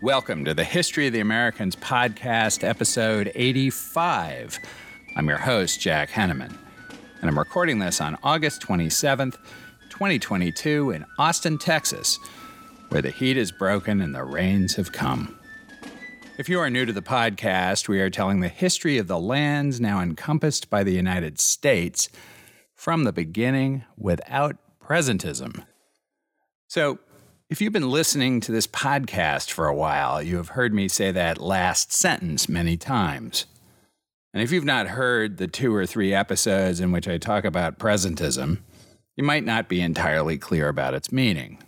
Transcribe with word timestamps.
Welcome 0.00 0.44
to 0.44 0.54
the 0.54 0.62
History 0.62 1.08
of 1.08 1.12
the 1.12 1.18
Americans 1.18 1.74
podcast, 1.74 2.62
episode 2.62 3.32
85. 3.34 4.60
I'm 5.16 5.26
your 5.26 5.38
host, 5.38 5.80
Jack 5.80 6.10
Henneman, 6.10 6.56
and 7.20 7.28
I'm 7.28 7.36
recording 7.36 7.80
this 7.80 8.00
on 8.00 8.16
August 8.22 8.62
27th, 8.62 9.36
2022, 9.90 10.92
in 10.92 11.04
Austin, 11.18 11.58
Texas, 11.58 12.16
where 12.90 13.02
the 13.02 13.10
heat 13.10 13.36
is 13.36 13.50
broken 13.50 14.00
and 14.00 14.14
the 14.14 14.22
rains 14.22 14.76
have 14.76 14.92
come. 14.92 15.36
If 16.38 16.48
you 16.48 16.60
are 16.60 16.70
new 16.70 16.86
to 16.86 16.92
the 16.92 17.02
podcast, 17.02 17.88
we 17.88 18.00
are 18.00 18.08
telling 18.08 18.38
the 18.38 18.46
history 18.46 18.98
of 18.98 19.08
the 19.08 19.18
lands 19.18 19.80
now 19.80 20.00
encompassed 20.00 20.70
by 20.70 20.84
the 20.84 20.94
United 20.94 21.40
States 21.40 22.08
from 22.72 23.02
the 23.02 23.12
beginning 23.12 23.84
without 23.96 24.58
presentism. 24.80 25.64
So, 26.68 27.00
if 27.50 27.62
you've 27.62 27.72
been 27.72 27.90
listening 27.90 28.40
to 28.40 28.52
this 28.52 28.66
podcast 28.66 29.50
for 29.50 29.66
a 29.66 29.74
while, 29.74 30.22
you 30.22 30.36
have 30.36 30.50
heard 30.50 30.74
me 30.74 30.86
say 30.86 31.10
that 31.10 31.40
last 31.40 31.92
sentence 31.92 32.46
many 32.46 32.76
times. 32.76 33.46
And 34.34 34.42
if 34.42 34.52
you've 34.52 34.66
not 34.66 34.88
heard 34.88 35.38
the 35.38 35.48
two 35.48 35.74
or 35.74 35.86
three 35.86 36.12
episodes 36.12 36.78
in 36.78 36.92
which 36.92 37.08
I 37.08 37.16
talk 37.16 37.46
about 37.46 37.78
presentism, 37.78 38.58
you 39.16 39.24
might 39.24 39.44
not 39.44 39.66
be 39.66 39.80
entirely 39.80 40.36
clear 40.36 40.68
about 40.68 40.92
its 40.92 41.10
meaning. 41.10 41.58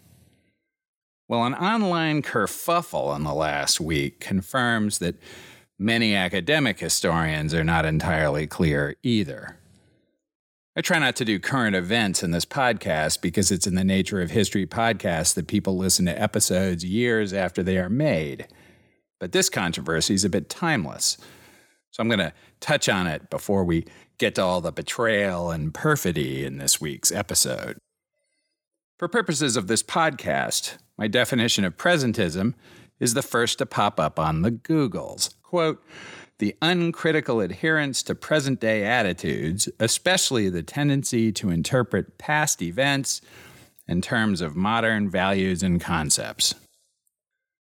Well, 1.28 1.44
an 1.44 1.54
online 1.54 2.20
kerfuffle 2.20 3.16
in 3.16 3.24
the 3.24 3.32
last 3.32 3.80
week 3.80 4.20
confirms 4.20 4.98
that 4.98 5.14
many 5.78 6.14
academic 6.14 6.78
historians 6.78 7.54
are 7.54 7.64
not 7.64 7.86
entirely 7.86 8.46
clear 8.46 8.96
either. 9.02 9.56
I 10.76 10.82
try 10.82 11.00
not 11.00 11.16
to 11.16 11.24
do 11.24 11.40
current 11.40 11.74
events 11.74 12.22
in 12.22 12.30
this 12.30 12.44
podcast 12.44 13.20
because 13.20 13.50
it's 13.50 13.66
in 13.66 13.74
the 13.74 13.82
nature 13.82 14.20
of 14.22 14.30
history 14.30 14.66
podcasts 14.66 15.34
that 15.34 15.48
people 15.48 15.76
listen 15.76 16.06
to 16.06 16.22
episodes 16.22 16.84
years 16.84 17.32
after 17.32 17.62
they 17.62 17.76
are 17.76 17.90
made. 17.90 18.46
But 19.18 19.32
this 19.32 19.48
controversy 19.48 20.14
is 20.14 20.24
a 20.24 20.30
bit 20.30 20.48
timeless. 20.48 21.18
So 21.90 22.00
I'm 22.00 22.08
going 22.08 22.20
to 22.20 22.32
touch 22.60 22.88
on 22.88 23.08
it 23.08 23.30
before 23.30 23.64
we 23.64 23.84
get 24.18 24.36
to 24.36 24.42
all 24.42 24.60
the 24.60 24.70
betrayal 24.70 25.50
and 25.50 25.74
perfidy 25.74 26.44
in 26.44 26.58
this 26.58 26.80
week's 26.80 27.10
episode. 27.10 27.78
For 28.96 29.08
purposes 29.08 29.56
of 29.56 29.66
this 29.66 29.82
podcast, 29.82 30.76
my 30.96 31.08
definition 31.08 31.64
of 31.64 31.76
presentism 31.76 32.54
is 33.00 33.14
the 33.14 33.22
first 33.22 33.58
to 33.58 33.66
pop 33.66 33.98
up 33.98 34.20
on 34.20 34.42
the 34.42 34.52
Googles. 34.52 35.34
Quote, 35.42 35.82
the 36.40 36.56
uncritical 36.60 37.40
adherence 37.40 38.02
to 38.02 38.14
present 38.14 38.58
day 38.60 38.82
attitudes, 38.84 39.68
especially 39.78 40.48
the 40.48 40.62
tendency 40.62 41.30
to 41.30 41.50
interpret 41.50 42.18
past 42.18 42.60
events 42.62 43.20
in 43.86 44.00
terms 44.00 44.40
of 44.40 44.56
modern 44.56 45.08
values 45.08 45.62
and 45.62 45.80
concepts. 45.80 46.54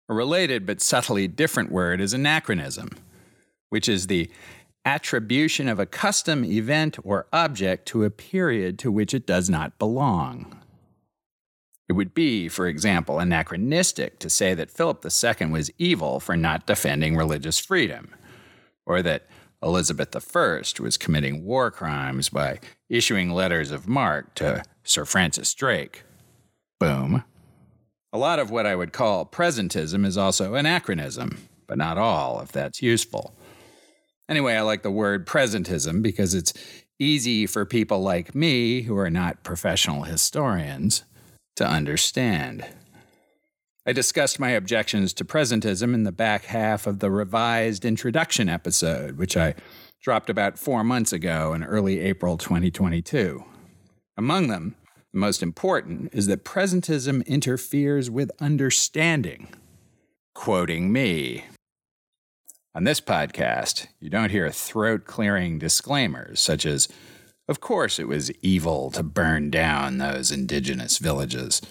A 0.09 0.13
related 0.13 0.65
but 0.65 0.81
subtly 0.81 1.27
different 1.27 1.71
word 1.71 1.99
is 1.99 2.13
anachronism, 2.13 2.89
which 3.69 3.89
is 3.89 4.07
the 4.07 4.29
attribution 4.83 5.67
of 5.69 5.79
a 5.79 5.85
custom, 5.85 6.43
event, 6.43 6.97
or 7.03 7.27
object 7.33 7.87
to 7.87 8.03
a 8.03 8.11
period 8.11 8.77
to 8.77 8.91
which 8.91 9.13
it 9.13 9.25
does 9.25 9.49
not 9.49 9.79
belong. 9.79 10.61
It 11.87 11.93
would 11.93 12.13
be, 12.13 12.49
for 12.49 12.67
example, 12.67 13.19
anachronistic 13.19 14.19
to 14.19 14.29
say 14.29 14.53
that 14.53 14.69
Philip 14.69 15.03
II 15.05 15.47
was 15.47 15.71
evil 15.77 16.19
for 16.19 16.35
not 16.35 16.67
defending 16.67 17.15
religious 17.15 17.57
freedom 17.57 18.09
or 18.85 19.01
that 19.01 19.25
Elizabeth 19.63 20.15
I 20.15 20.79
was 20.79 20.97
committing 20.97 21.43
war 21.43 21.71
crimes 21.71 22.29
by 22.29 22.59
issuing 22.89 23.31
letters 23.31 23.71
of 23.71 23.87
marque 23.87 24.35
to 24.35 24.63
Sir 24.83 25.05
Francis 25.05 25.53
Drake. 25.53 26.03
Boom. 26.79 27.23
A 28.13 28.17
lot 28.17 28.39
of 28.39 28.51
what 28.51 28.65
I 28.65 28.75
would 28.75 28.93
call 28.93 29.25
presentism 29.25 30.05
is 30.05 30.17
also 30.17 30.53
anachronism, 30.53 31.47
but 31.67 31.77
not 31.77 31.97
all, 31.97 32.39
if 32.41 32.51
that's 32.51 32.81
useful. 32.81 33.33
Anyway, 34.29 34.55
I 34.55 34.61
like 34.61 34.83
the 34.83 34.91
word 34.91 35.27
presentism 35.27 36.01
because 36.01 36.33
it's 36.33 36.53
easy 36.99 37.45
for 37.45 37.65
people 37.65 38.01
like 38.01 38.33
me, 38.33 38.83
who 38.83 38.97
are 38.97 39.09
not 39.09 39.43
professional 39.43 40.03
historians, 40.03 41.03
to 41.55 41.67
understand. 41.67 42.65
I 43.87 43.93
discussed 43.93 44.39
my 44.39 44.49
objections 44.49 45.13
to 45.13 45.25
presentism 45.25 45.93
in 45.93 46.03
the 46.03 46.11
back 46.11 46.45
half 46.45 46.87
of 46.87 46.99
the 46.99 47.11
revised 47.11 47.85
introduction 47.85 48.49
episode, 48.49 49.17
which 49.17 49.37
I 49.37 49.53
dropped 50.01 50.27
about 50.27 50.57
four 50.57 50.83
months 50.83 51.13
ago 51.13 51.53
in 51.53 51.63
early 51.63 51.99
April 51.99 52.35
2022. 52.35 53.45
Among 54.17 54.47
them, 54.47 54.75
the 55.13 55.19
most 55.19 55.43
important 55.43 56.09
is 56.15 56.25
that 56.25 56.43
presentism 56.43 57.23
interferes 57.27 58.09
with 58.09 58.31
understanding. 58.39 59.49
Quoting 60.33 60.91
me. 60.91 61.45
On 62.73 62.85
this 62.85 62.99
podcast, 62.99 63.85
you 63.99 64.09
don't 64.09 64.31
hear 64.31 64.49
throat 64.49 65.05
clearing 65.05 65.59
disclaimers 65.59 66.39
such 66.39 66.65
as, 66.65 66.87
of 67.47 67.59
course 67.59 67.99
it 67.99 68.07
was 68.07 68.31
evil 68.41 68.89
to 68.91 69.03
burn 69.03 69.51
down 69.51 69.99
those 69.99 70.31
indigenous 70.31 70.97
villages. 70.97 71.61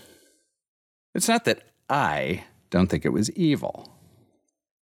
It's 1.12 1.28
not 1.28 1.44
that 1.44 1.73
I 1.88 2.44
don't 2.70 2.88
think 2.88 3.04
it 3.04 3.12
was 3.12 3.30
evil. 3.32 3.90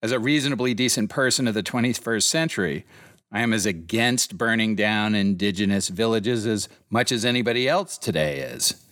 As 0.03 0.13
a 0.13 0.19
reasonably 0.19 0.75
decent 0.75 1.11
person 1.11 1.49
of 1.49 1.55
the 1.55 1.63
21st 1.63 2.23
century, 2.23 2.85
I 3.33 3.41
am 3.41 3.53
as 3.53 3.67
against 3.67 4.39
burning 4.39 4.77
down 4.77 5.15
indigenous 5.15 5.89
villages 5.89 6.47
as 6.47 6.69
much 6.91 7.11
as 7.11 7.25
anybody 7.25 7.69
else 7.69 7.99
today 7.99 8.39
is. 8.39 8.85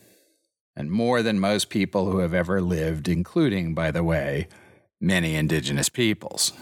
And 0.74 0.90
more 0.90 1.22
than 1.22 1.38
most 1.38 1.68
people 1.68 2.10
who 2.10 2.18
have 2.18 2.34
ever 2.34 2.60
lived, 2.60 3.08
including, 3.08 3.74
by 3.74 3.90
the 3.90 4.02
way, 4.02 4.48
many 5.00 5.34
indigenous 5.34 5.88
peoples. 5.88 6.52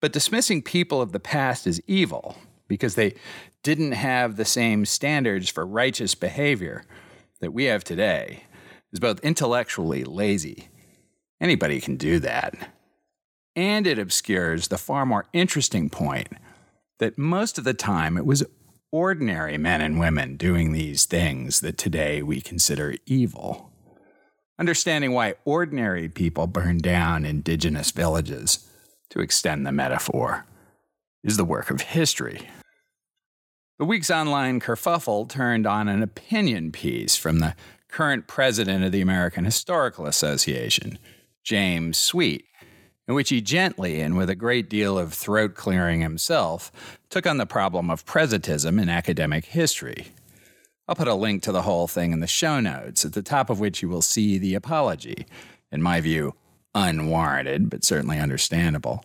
But 0.00 0.12
dismissing 0.12 0.62
people 0.62 1.00
of 1.00 1.12
the 1.12 1.20
past 1.20 1.66
as 1.66 1.80
evil 1.86 2.36
because 2.68 2.94
they 2.94 3.14
didn't 3.62 3.92
have 3.92 4.36
the 4.36 4.44
same 4.44 4.84
standards 4.84 5.48
for 5.48 5.66
righteous 5.66 6.14
behavior 6.14 6.84
that 7.40 7.52
we 7.52 7.64
have 7.64 7.82
today 7.82 8.44
is 8.92 9.00
both 9.00 9.20
intellectually 9.20 10.04
lazy. 10.04 10.68
Anybody 11.40 11.80
can 11.80 11.96
do 11.96 12.18
that. 12.20 12.54
And 13.54 13.86
it 13.86 13.98
obscures 13.98 14.68
the 14.68 14.78
far 14.78 15.04
more 15.04 15.26
interesting 15.32 15.90
point 15.90 16.28
that 16.98 17.18
most 17.18 17.58
of 17.58 17.64
the 17.64 17.74
time 17.74 18.16
it 18.16 18.26
was 18.26 18.44
ordinary 18.90 19.58
men 19.58 19.80
and 19.80 20.00
women 20.00 20.36
doing 20.36 20.72
these 20.72 21.04
things 21.04 21.60
that 21.60 21.76
today 21.76 22.22
we 22.22 22.40
consider 22.40 22.94
evil. 23.06 23.70
Understanding 24.58 25.12
why 25.12 25.34
ordinary 25.44 26.08
people 26.08 26.46
burn 26.46 26.78
down 26.78 27.24
indigenous 27.24 27.90
villages, 27.90 28.68
to 29.10 29.20
extend 29.20 29.66
the 29.66 29.72
metaphor, 29.72 30.44
is 31.22 31.36
the 31.36 31.44
work 31.44 31.70
of 31.70 31.80
history. 31.80 32.48
The 33.78 33.84
week's 33.84 34.10
online 34.10 34.60
kerfuffle 34.60 35.28
turned 35.28 35.66
on 35.66 35.88
an 35.88 36.02
opinion 36.02 36.72
piece 36.72 37.16
from 37.16 37.38
the 37.38 37.54
current 37.88 38.26
president 38.26 38.84
of 38.84 38.92
the 38.92 39.00
American 39.00 39.44
Historical 39.44 40.06
Association, 40.06 40.98
James 41.42 41.98
Sweet, 41.98 42.44
in 43.06 43.14
which 43.14 43.30
he 43.30 43.40
gently 43.40 44.00
and 44.00 44.16
with 44.16 44.28
a 44.28 44.34
great 44.34 44.68
deal 44.68 44.98
of 44.98 45.14
throat 45.14 45.54
clearing 45.54 46.00
himself 46.00 46.70
took 47.08 47.26
on 47.26 47.38
the 47.38 47.46
problem 47.46 47.90
of 47.90 48.04
presentism 48.04 48.80
in 48.80 48.88
academic 48.88 49.46
history. 49.46 50.08
I'll 50.86 50.94
put 50.94 51.08
a 51.08 51.14
link 51.14 51.42
to 51.42 51.52
the 51.52 51.62
whole 51.62 51.86
thing 51.86 52.12
in 52.12 52.20
the 52.20 52.26
show 52.26 52.60
notes, 52.60 53.04
at 53.04 53.14
the 53.14 53.22
top 53.22 53.50
of 53.50 53.60
which 53.60 53.82
you 53.82 53.88
will 53.88 54.02
see 54.02 54.38
the 54.38 54.54
apology, 54.54 55.26
in 55.72 55.82
my 55.82 56.00
view, 56.00 56.34
unwarranted, 56.74 57.68
but 57.68 57.84
certainly 57.84 58.18
understandable, 58.18 59.04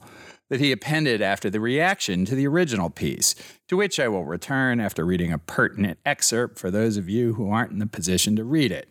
that 0.54 0.60
he 0.60 0.72
appended 0.72 1.20
after 1.20 1.50
the 1.50 1.60
reaction 1.60 2.26
to 2.26 2.36
the 2.36 2.46
original 2.46 2.92
piece, 2.92 3.34
to 3.68 3.76
which 3.76 4.00
I 4.00 4.08
will 4.08 4.24
return 4.24 4.80
after 4.80 5.04
reading 5.04 5.34
a 5.34 5.40
pertinent 5.40 5.98
excerpt 6.06 6.60
for 6.60 6.70
those 6.70 6.96
of 6.96 7.10
you 7.10 7.34
who 7.34 7.50
aren't 7.50 7.72
in 7.72 7.80
the 7.80 7.88
position 7.88 8.36
to 8.36 8.44
read 8.44 8.72
it. 8.72 8.88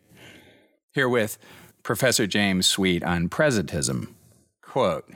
Herewith, 0.91 1.39
Professor 1.85 2.27
James 2.27 2.67
Sweet 2.67 3.05
on 3.05 3.29
presentism. 3.29 4.09
Quote, 4.61 5.09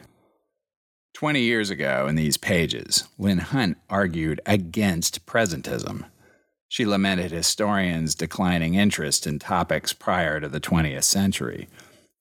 20 1.15 1.41
years 1.41 1.69
ago 1.69 2.07
in 2.07 2.15
these 2.15 2.37
pages, 2.37 3.09
Lynn 3.19 3.39
Hunt 3.39 3.79
argued 3.91 4.41
against 4.47 5.27
presentism. 5.27 6.05
She 6.69 6.87
lamented 6.87 7.33
historians' 7.33 8.15
declining 8.15 8.75
interest 8.75 9.27
in 9.27 9.41
topics 9.41 9.93
prior 9.93 10.39
to 10.39 10.49
the 10.49 10.61
20th 10.61 11.03
century, 11.03 11.67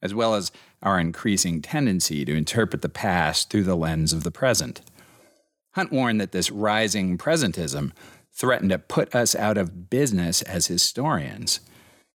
as 0.06 0.14
well 0.14 0.36
as 0.36 0.52
our 0.84 1.00
increasing 1.00 1.64
tendency 1.64 2.24
to 2.24 2.36
interpret 2.36 2.84
the 2.84 2.88
past 2.90 3.50
through 3.50 3.64
the 3.64 3.76
lens 3.76 4.14
of 4.14 4.24
the 4.24 4.30
present. 4.30 4.82
Hunt 5.74 5.92
warned 5.92 6.22
that 6.22 6.32
this 6.32 6.52
rising 6.52 7.18
presentism 7.18 7.92
threatened 8.32 8.70
to 8.70 8.78
put 8.78 9.14
us 9.16 9.36
out 9.36 9.58
of 9.58 9.90
business 9.90 10.44
as 10.44 10.68
historians. 10.68 11.60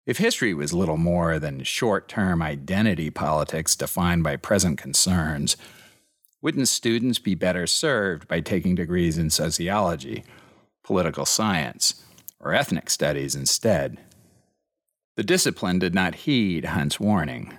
If 0.06 0.20
history 0.20 0.54
was 0.54 0.72
little 0.72 0.98
more 0.98 1.40
than 1.40 1.64
short 1.64 2.08
term 2.08 2.44
identity 2.44 3.10
politics 3.10 3.76
defined 3.76 4.24
by 4.24 4.36
present 4.36 4.78
concerns, 4.78 5.58
wouldn't 6.42 6.68
students 6.68 7.18
be 7.18 7.34
better 7.34 7.66
served 7.66 8.28
by 8.28 8.40
taking 8.40 8.76
degrees 8.76 9.18
in 9.18 9.32
sociology, 9.32 10.24
political 10.84 11.26
science, 11.26 12.06
or 12.40 12.54
ethnic 12.54 12.92
studies 12.92 13.36
instead? 13.36 13.98
The 15.18 15.24
discipline 15.24 15.80
did 15.80 15.96
not 15.96 16.16
heed 16.16 16.66
Hunt's 16.66 17.00
warning. 17.00 17.58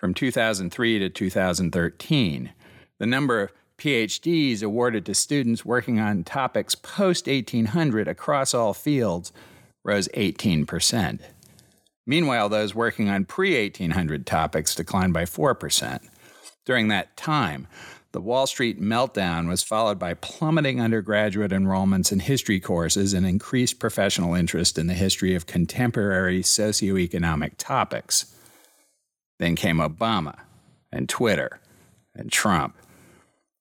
From 0.00 0.14
2003 0.14 0.98
to 0.98 1.10
2013, 1.10 2.52
the 2.96 3.06
number 3.06 3.42
of 3.42 3.52
PhDs 3.76 4.62
awarded 4.62 5.04
to 5.04 5.14
students 5.14 5.62
working 5.62 6.00
on 6.00 6.24
topics 6.24 6.74
post 6.74 7.26
1800 7.26 8.08
across 8.08 8.54
all 8.54 8.72
fields 8.72 9.30
rose 9.84 10.08
18%. 10.16 11.20
Meanwhile, 12.06 12.48
those 12.48 12.74
working 12.74 13.10
on 13.10 13.26
pre 13.26 13.62
1800 13.62 14.26
topics 14.26 14.74
declined 14.74 15.12
by 15.12 15.26
4%. 15.26 16.00
During 16.64 16.88
that 16.88 17.14
time, 17.18 17.68
the 18.12 18.22
Wall 18.22 18.46
Street 18.46 18.80
meltdown 18.80 19.48
was 19.48 19.62
followed 19.62 19.98
by 19.98 20.14
plummeting 20.14 20.80
undergraduate 20.80 21.52
enrollments 21.52 22.10
in 22.10 22.20
history 22.20 22.58
courses 22.58 23.12
and 23.12 23.26
increased 23.26 23.78
professional 23.78 24.34
interest 24.34 24.78
in 24.78 24.86
the 24.86 24.94
history 24.94 25.34
of 25.34 25.44
contemporary 25.44 26.40
socioeconomic 26.40 27.52
topics. 27.58 28.34
Then 29.40 29.56
came 29.56 29.78
Obama 29.78 30.38
and 30.92 31.08
Twitter 31.08 31.60
and 32.14 32.30
Trump. 32.30 32.76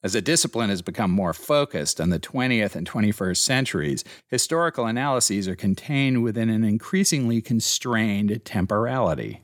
As 0.04 0.12
the 0.12 0.22
discipline 0.22 0.70
has 0.70 0.82
become 0.82 1.10
more 1.10 1.34
focused 1.34 2.02
on 2.02 2.10
the 2.10 2.20
20th 2.20 2.76
and 2.76 2.88
21st 2.88 3.38
centuries, 3.38 4.04
historical 4.28 4.86
analyses 4.86 5.48
are 5.48 5.56
contained 5.56 6.22
within 6.22 6.50
an 6.50 6.66
increasingly 6.66 7.42
constrained 7.42 8.44
temporality. 8.44 9.42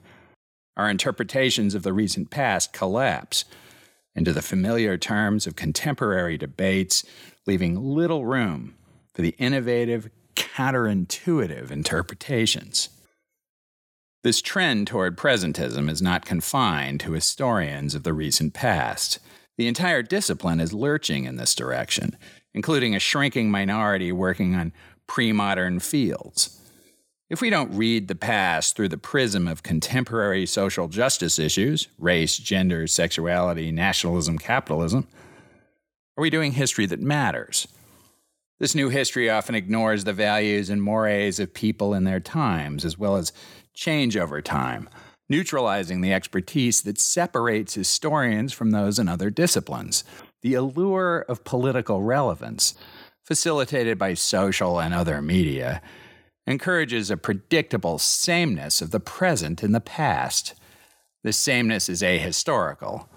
Our 0.76 0.90
interpretations 0.90 1.74
of 1.74 1.84
the 1.84 1.94
recent 1.94 2.32
past 2.32 2.74
collapse 2.74 3.46
into 4.14 4.34
the 4.34 4.42
familiar 4.42 4.98
terms 4.98 5.48
of 5.48 5.56
contemporary 5.56 6.38
debates, 6.38 7.06
leaving 7.46 7.81
little 7.81 8.26
room 8.26 8.76
for 9.14 9.22
the 9.22 9.36
innovative, 9.38 10.10
counterintuitive 10.36 11.72
interpretations. 11.72 12.90
This 14.25 14.42
trend 14.42 14.88
toward 14.88 15.19
presentism 15.19 15.88
is 15.88 16.01
not 16.01 16.25
confined 16.25 17.00
to 17.01 17.12
historians 17.12 17.94
of 17.94 18.01
the 18.01 18.12
recent 18.12 18.56
past. 18.56 19.19
The 19.56 19.68
entire 19.68 20.01
discipline 20.01 20.60
is 20.60 20.74
lurching 20.74 21.25
in 21.25 21.36
this 21.36 21.54
direction, 21.54 22.18
including 22.51 22.95
a 22.95 23.00
shrinking 23.00 23.51
minority 23.51 24.12
working 24.12 24.56
on 24.56 24.74
pre 25.06 25.31
modern 25.31 25.80
fields. 25.80 26.60
If 27.30 27.39
we 27.39 27.51
don't 27.51 27.77
read 27.77 28.07
the 28.07 28.16
past 28.16 28.75
through 28.75 28.88
the 28.88 28.98
prism 28.98 29.48
of 29.48 29.62
contemporary 29.62 30.48
social 30.48 30.88
justice 30.88 31.38
issues 31.38 31.88
race, 32.00 32.39
gender, 32.39 32.88
sexuality, 32.88 33.71
nationalism, 33.71 34.39
capitalism 34.39 35.07
are 36.18 36.24
we 36.24 36.31
doing 36.31 36.54
history 36.54 36.88
that 36.88 37.00
matters? 37.00 37.68
This 38.57 38.74
new 38.74 38.89
history 38.89 39.30
often 39.30 39.54
ignores 39.54 40.04
the 40.04 40.13
values 40.13 40.71
and 40.71 40.81
mores 40.81 41.39
of 41.39 41.54
people 41.54 41.94
in 41.94 42.06
their 42.06 42.21
times, 42.21 42.86
as 42.86 42.98
well 42.98 43.18
as 43.18 43.31
change 43.75 44.18
over 44.18 44.42
time, 44.42 44.89
neutralizing 45.30 46.01
the 46.01 46.13
expertise 46.13 46.81
that 46.83 47.00
separates 47.00 47.75
historians 47.75 48.54
from 48.54 48.72
those 48.72 48.98
in 48.98 49.07
other 49.07 49.30
disciplines. 49.30 50.04
The 50.42 50.54
allure 50.54 51.25
of 51.27 51.44
political 51.44 52.01
relevance, 52.01 52.75
facilitated 53.24 53.98
by 53.98 54.13
social 54.13 54.80
and 54.80 54.94
other 54.94 55.22
media, 55.22 55.81
encourages 56.48 57.10
a 57.10 57.18
predictable 57.18 57.98
sameness 57.98 58.81
of 58.81 58.92
the 58.92 59.00
present 59.00 59.63
in 59.63 59.72
the 59.72 59.80
past. 59.81 60.54
This 61.24 61.38
sameness 61.38 61.89
is 61.89 62.01
ahistorical, 62.01 63.07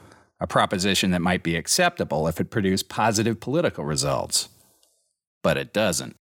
a 0.41 0.47
proposition 0.47 1.11
that 1.11 1.21
might 1.21 1.43
be 1.43 1.57
acceptable 1.57 2.27
if 2.27 2.41
it 2.41 2.51
produced 2.51 2.89
positive 2.89 3.41
political 3.41 3.85
results. 3.85 4.49
But 5.43 5.59
it 5.59 5.73
doesn't. 5.73 6.17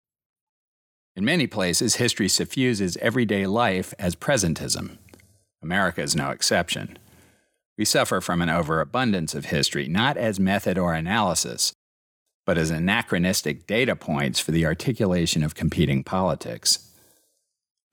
In 1.17 1.25
many 1.25 1.47
places, 1.47 1.95
history 1.95 2.29
suffuses 2.29 2.95
everyday 2.97 3.47
life 3.47 3.91
as 3.97 4.15
presentism. 4.15 4.99
America 5.63 6.03
is 6.03 6.15
no 6.15 6.29
exception. 6.29 6.99
We 7.75 7.85
suffer 7.85 8.21
from 8.21 8.39
an 8.39 8.51
overabundance 8.51 9.33
of 9.33 9.45
history, 9.45 9.87
not 9.87 10.15
as 10.15 10.39
method 10.39 10.77
or 10.77 10.93
analysis, 10.93 11.73
but 12.45 12.59
as 12.59 12.69
anachronistic 12.69 13.65
data 13.65 13.95
points 13.95 14.39
for 14.39 14.51
the 14.51 14.67
articulation 14.67 15.41
of 15.41 15.55
competing 15.55 16.03
politics. 16.03 16.87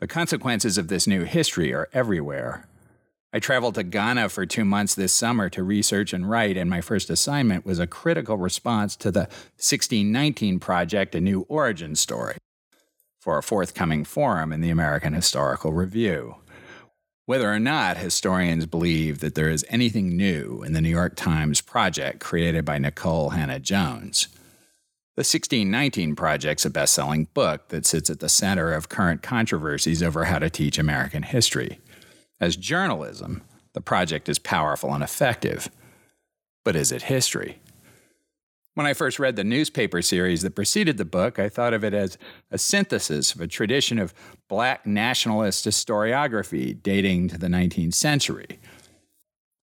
The 0.00 0.06
consequences 0.06 0.76
of 0.76 0.88
this 0.88 1.06
new 1.06 1.25
history 1.25 1.73
are 1.73 1.88
everywhere. 1.94 2.69
I 3.32 3.38
traveled 3.38 3.76
to 3.76 3.85
Ghana 3.85 4.29
for 4.29 4.44
two 4.44 4.67
months 4.67 4.94
this 4.94 5.15
summer 5.15 5.49
to 5.49 5.62
research 5.62 6.12
and 6.12 6.29
write, 6.29 6.59
and 6.59 6.69
my 6.69 6.82
first 6.82 7.09
assignment 7.09 7.65
was 7.65 7.79
a 7.79 7.87
critical 7.87 8.37
response 8.37 8.94
to 8.97 9.11
the 9.11 9.21
1619 9.56 10.61
Project, 10.61 11.15
a 11.15 11.23
new 11.23 11.47
origin 11.49 11.97
story, 11.97 12.37
for 13.25 13.38
a 13.38 13.43
forthcoming 13.43 14.05
forum 14.05 14.53
in 14.53 14.61
the 14.61 14.69
American 14.69 15.15
Historical 15.15 15.73
Review. 15.73 16.35
Whether 17.25 17.50
or 17.50 17.59
not 17.59 17.97
historians 17.97 18.67
believe 18.67 19.21
that 19.21 19.35
there 19.35 19.49
is 19.49 19.65
anything 19.71 20.15
new 20.15 20.62
in 20.62 20.75
the 20.75 20.82
New 20.82 20.91
York 20.91 21.17
Times 21.17 21.62
project 21.62 22.21
created 22.21 22.67
by 22.67 22.79
Nikole 22.79 23.32
Hannah-Jones, 23.32 24.29
the 25.17 25.21
1619 25.21 26.15
Project's 26.15 26.67
a 26.67 26.71
best 26.71 26.93
selling 26.93 27.29
book 27.32 27.69
that 27.69 27.87
sits 27.87 28.11
at 28.11 28.21
the 28.21 28.29
center 28.29 28.75
of 28.75 28.91
current 28.91 29.23
controversies 29.23 30.03
over 30.03 30.25
how 30.25 30.38
to 30.38 30.50
teach 30.50 30.79
American 30.79 31.23
history. 31.23 31.81
As 32.43 32.56
journalism, 32.56 33.41
the 33.73 33.81
project 33.81 34.29
is 34.29 34.38
powerful 34.38 34.93
and 34.93 35.03
effective. 35.03 35.71
But 36.62 36.76
is 36.76 36.93
it 36.93 37.05
history? 37.05 37.59
When 38.75 38.87
I 38.87 38.93
first 38.93 39.21
read 39.21 39.37
the 39.37 39.44
newspaper 39.44 40.03
series 40.03 40.43
that 40.43 40.56
preceded 40.56 40.99
the 40.99 41.05
book, 41.05 41.38
I 41.38 41.49
thought 41.49 41.75
of 41.75 41.85
it 41.85 41.94
as 41.94 42.19
a 42.50 42.59
synthesis 42.59 43.32
of 43.32 43.41
a 43.41 43.47
tradition 43.47 44.00
of 44.00 44.12
black 44.49 44.85
nationalist 44.85 45.65
historiography 45.65 46.82
dating 46.82 47.29
to 47.29 47.38
the 47.38 47.47
19th 47.47 47.94
century. 47.94 48.59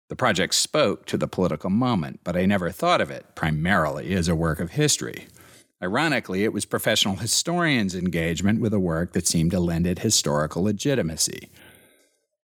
The 0.09 0.15
project 0.15 0.55
spoke 0.55 1.05
to 1.05 1.17
the 1.17 1.27
political 1.27 1.69
moment, 1.69 2.21
but 2.23 2.35
I 2.35 2.47
never 2.47 2.71
thought 2.71 2.99
of 2.99 3.11
it 3.11 3.35
primarily 3.35 4.13
as 4.15 4.27
a 4.27 4.35
work 4.35 4.59
of 4.59 4.71
history. 4.71 5.27
Ironically, 5.83 6.43
it 6.43 6.53
was 6.53 6.65
professional 6.65 7.17
historians' 7.17 7.93
engagement 7.93 8.59
with 8.59 8.73
a 8.73 8.79
work 8.79 9.13
that 9.13 9.27
seemed 9.27 9.51
to 9.51 9.59
lend 9.59 9.85
it 9.85 9.99
historical 9.99 10.63
legitimacy. 10.63 11.49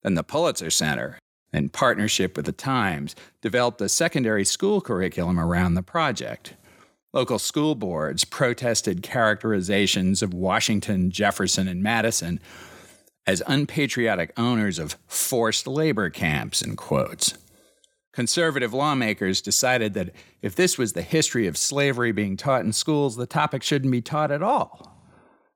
Then 0.05 0.15
the 0.15 0.23
Pulitzer 0.23 0.71
Center, 0.71 1.19
in 1.55 1.69
partnership 1.69 2.37
with 2.37 2.47
the 2.47 2.53
Times, 2.53 3.15
developed 3.41 3.81
a 3.81 3.89
secondary 3.89 4.45
school 4.45 4.81
curriculum 4.81 5.39
around 5.39 5.75
the 5.75 5.83
project. 5.83 6.55
Local 7.13 7.39
school 7.39 7.75
boards 7.75 8.25
protested 8.25 9.03
characterizations 9.03 10.23
of 10.23 10.35
Washington, 10.35 11.11
Jefferson, 11.11 11.69
and 11.69 11.83
Madison 11.83 12.41
as 13.27 13.43
unpatriotic 13.47 14.33
owners 14.37 14.79
of 14.79 14.97
forced 15.07 15.67
labor 15.67 16.11
camps, 16.11 16.61
in 16.61 16.77
quotes 16.77 17.35
conservative 18.15 18.73
lawmakers 18.73 19.43
decided 19.43 19.93
that 19.95 20.11
if 20.41 20.55
this 20.55 20.79
was 20.79 20.93
the 20.93 21.03
history 21.03 21.47
of 21.47 21.57
slavery 21.57 22.13
being 22.13 22.37
taught 22.37 22.65
in 22.65 22.73
schools, 22.73 23.17
the 23.17 23.27
topic 23.27 23.63
shouldn't 23.63 23.91
be 23.91 24.01
taught 24.01 24.31
at 24.31 24.43
all. 24.43 24.94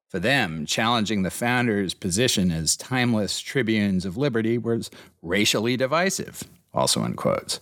For 0.08 0.18
them, 0.18 0.64
challenging 0.64 1.22
the 1.22 1.30
founders' 1.30 1.92
position 1.92 2.50
as 2.50 2.76
timeless 2.76 3.40
tribunes 3.40 4.06
of 4.06 4.16
liberty 4.16 4.56
was 4.56 4.90
racially 5.22 5.76
divisive, 5.76 6.42
also 6.72 7.04
in 7.04 7.14
quotes. 7.14 7.60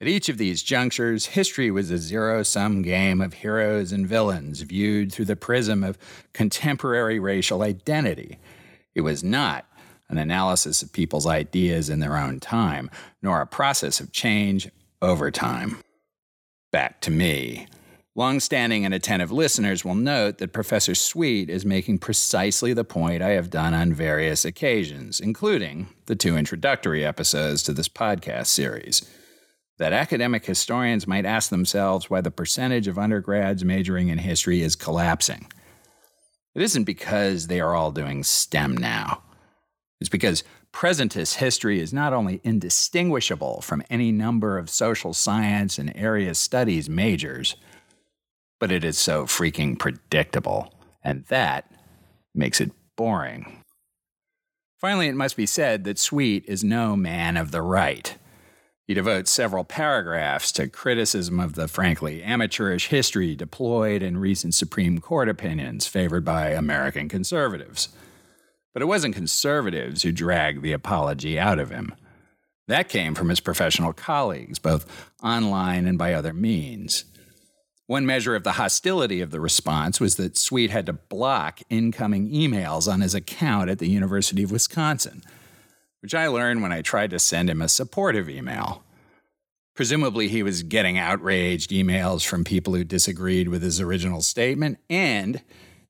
At 0.00 0.08
each 0.08 0.28
of 0.28 0.38
these 0.38 0.62
junctures, 0.62 1.26
history 1.26 1.70
was 1.70 1.90
a 1.90 1.98
zero 1.98 2.42
sum 2.44 2.82
game 2.82 3.20
of 3.20 3.34
heroes 3.34 3.92
and 3.92 4.06
villains 4.06 4.60
viewed 4.62 5.12
through 5.12 5.26
the 5.26 5.36
prism 5.36 5.82
of 5.84 5.98
contemporary 6.32 7.18
racial 7.18 7.62
identity. 7.62 8.38
It 8.94 9.00
was 9.02 9.24
not 9.24 9.66
an 10.08 10.16
analysis 10.16 10.82
of 10.82 10.92
people's 10.92 11.26
ideas 11.26 11.90
in 11.90 11.98
their 11.98 12.16
own 12.16 12.40
time, 12.40 12.90
nor 13.22 13.40
a 13.40 13.46
process 13.46 14.00
of 14.00 14.12
change 14.12 14.70
over 15.02 15.30
time. 15.30 15.78
Back 16.70 17.00
to 17.02 17.10
me. 17.10 17.66
Long-standing 18.18 18.84
and 18.84 18.92
attentive 18.92 19.30
listeners 19.30 19.84
will 19.84 19.94
note 19.94 20.38
that 20.38 20.52
Professor 20.52 20.96
Sweet 20.96 21.48
is 21.48 21.64
making 21.64 21.98
precisely 21.98 22.72
the 22.72 22.82
point 22.82 23.22
I 23.22 23.28
have 23.28 23.48
done 23.48 23.74
on 23.74 23.92
various 23.92 24.44
occasions, 24.44 25.20
including 25.20 25.86
the 26.06 26.16
two 26.16 26.36
introductory 26.36 27.06
episodes 27.06 27.62
to 27.62 27.72
this 27.72 27.88
podcast 27.88 28.46
series. 28.46 29.08
That 29.78 29.92
academic 29.92 30.44
historians 30.44 31.06
might 31.06 31.26
ask 31.26 31.50
themselves 31.50 32.10
why 32.10 32.20
the 32.20 32.32
percentage 32.32 32.88
of 32.88 32.98
undergrads 32.98 33.64
majoring 33.64 34.08
in 34.08 34.18
history 34.18 34.62
is 34.62 34.74
collapsing. 34.74 35.46
It 36.56 36.62
isn't 36.62 36.82
because 36.82 37.46
they 37.46 37.60
are 37.60 37.76
all 37.76 37.92
doing 37.92 38.24
STEM 38.24 38.76
now. 38.76 39.22
It's 40.00 40.10
because 40.10 40.42
presentist 40.72 41.36
history 41.36 41.78
is 41.78 41.92
not 41.92 42.12
only 42.12 42.40
indistinguishable 42.42 43.60
from 43.60 43.84
any 43.88 44.10
number 44.10 44.58
of 44.58 44.70
social 44.70 45.14
science 45.14 45.78
and 45.78 45.92
area 45.94 46.34
studies 46.34 46.90
majors, 46.90 47.54
but 48.58 48.72
it 48.72 48.84
is 48.84 48.98
so 48.98 49.24
freaking 49.24 49.78
predictable. 49.78 50.74
And 51.02 51.24
that 51.26 51.70
makes 52.34 52.60
it 52.60 52.72
boring. 52.96 53.62
Finally, 54.80 55.08
it 55.08 55.14
must 55.14 55.36
be 55.36 55.46
said 55.46 55.84
that 55.84 55.98
Sweet 55.98 56.44
is 56.46 56.62
no 56.62 56.96
man 56.96 57.36
of 57.36 57.50
the 57.50 57.62
right. 57.62 58.16
He 58.86 58.94
devotes 58.94 59.30
several 59.30 59.64
paragraphs 59.64 60.50
to 60.52 60.68
criticism 60.68 61.40
of 61.40 61.54
the 61.54 61.68
frankly 61.68 62.22
amateurish 62.22 62.88
history 62.88 63.34
deployed 63.34 64.02
in 64.02 64.16
recent 64.16 64.54
Supreme 64.54 64.98
Court 64.98 65.28
opinions 65.28 65.86
favored 65.86 66.24
by 66.24 66.50
American 66.50 67.08
conservatives. 67.08 67.90
But 68.72 68.82
it 68.82 68.86
wasn't 68.86 69.14
conservatives 69.14 70.04
who 70.04 70.12
dragged 70.12 70.62
the 70.62 70.72
apology 70.72 71.38
out 71.38 71.58
of 71.58 71.70
him. 71.70 71.94
That 72.68 72.88
came 72.88 73.14
from 73.14 73.28
his 73.28 73.40
professional 73.40 73.92
colleagues, 73.92 74.58
both 74.58 75.10
online 75.22 75.86
and 75.86 75.98
by 75.98 76.14
other 76.14 76.32
means. 76.32 77.04
One 77.88 78.04
measure 78.04 78.36
of 78.36 78.44
the 78.44 78.52
hostility 78.52 79.22
of 79.22 79.30
the 79.30 79.40
response 79.40 79.98
was 79.98 80.16
that 80.16 80.36
Sweet 80.36 80.70
had 80.70 80.84
to 80.86 80.92
block 80.92 81.60
incoming 81.70 82.30
emails 82.30 82.86
on 82.86 83.00
his 83.00 83.14
account 83.14 83.70
at 83.70 83.78
the 83.78 83.88
University 83.88 84.42
of 84.42 84.52
Wisconsin, 84.52 85.22
which 86.02 86.14
I 86.14 86.26
learned 86.26 86.60
when 86.60 86.70
I 86.70 86.82
tried 86.82 87.08
to 87.12 87.18
send 87.18 87.48
him 87.48 87.62
a 87.62 87.68
supportive 87.68 88.28
email. 88.28 88.82
Presumably, 89.74 90.28
he 90.28 90.42
was 90.42 90.62
getting 90.64 90.98
outraged 90.98 91.70
emails 91.70 92.26
from 92.26 92.44
people 92.44 92.74
who 92.74 92.84
disagreed 92.84 93.48
with 93.48 93.62
his 93.62 93.80
original 93.80 94.20
statement 94.20 94.76
and 94.90 95.40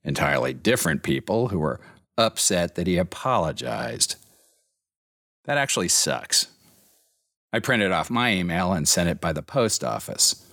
entirely 0.05 0.53
different 0.53 1.03
people 1.03 1.49
who 1.49 1.59
were 1.59 1.81
upset 2.17 2.77
that 2.77 2.87
he 2.87 2.97
apologized. 2.97 4.15
That 5.47 5.59
actually 5.59 5.89
sucks. 5.89 6.47
I 7.53 7.59
printed 7.59 7.91
off 7.91 8.09
my 8.09 8.35
email 8.35 8.73
and 8.73 8.87
sent 8.87 9.09
it 9.09 9.21
by 9.21 9.33
the 9.33 9.43
post 9.43 9.83
office. 9.83 10.45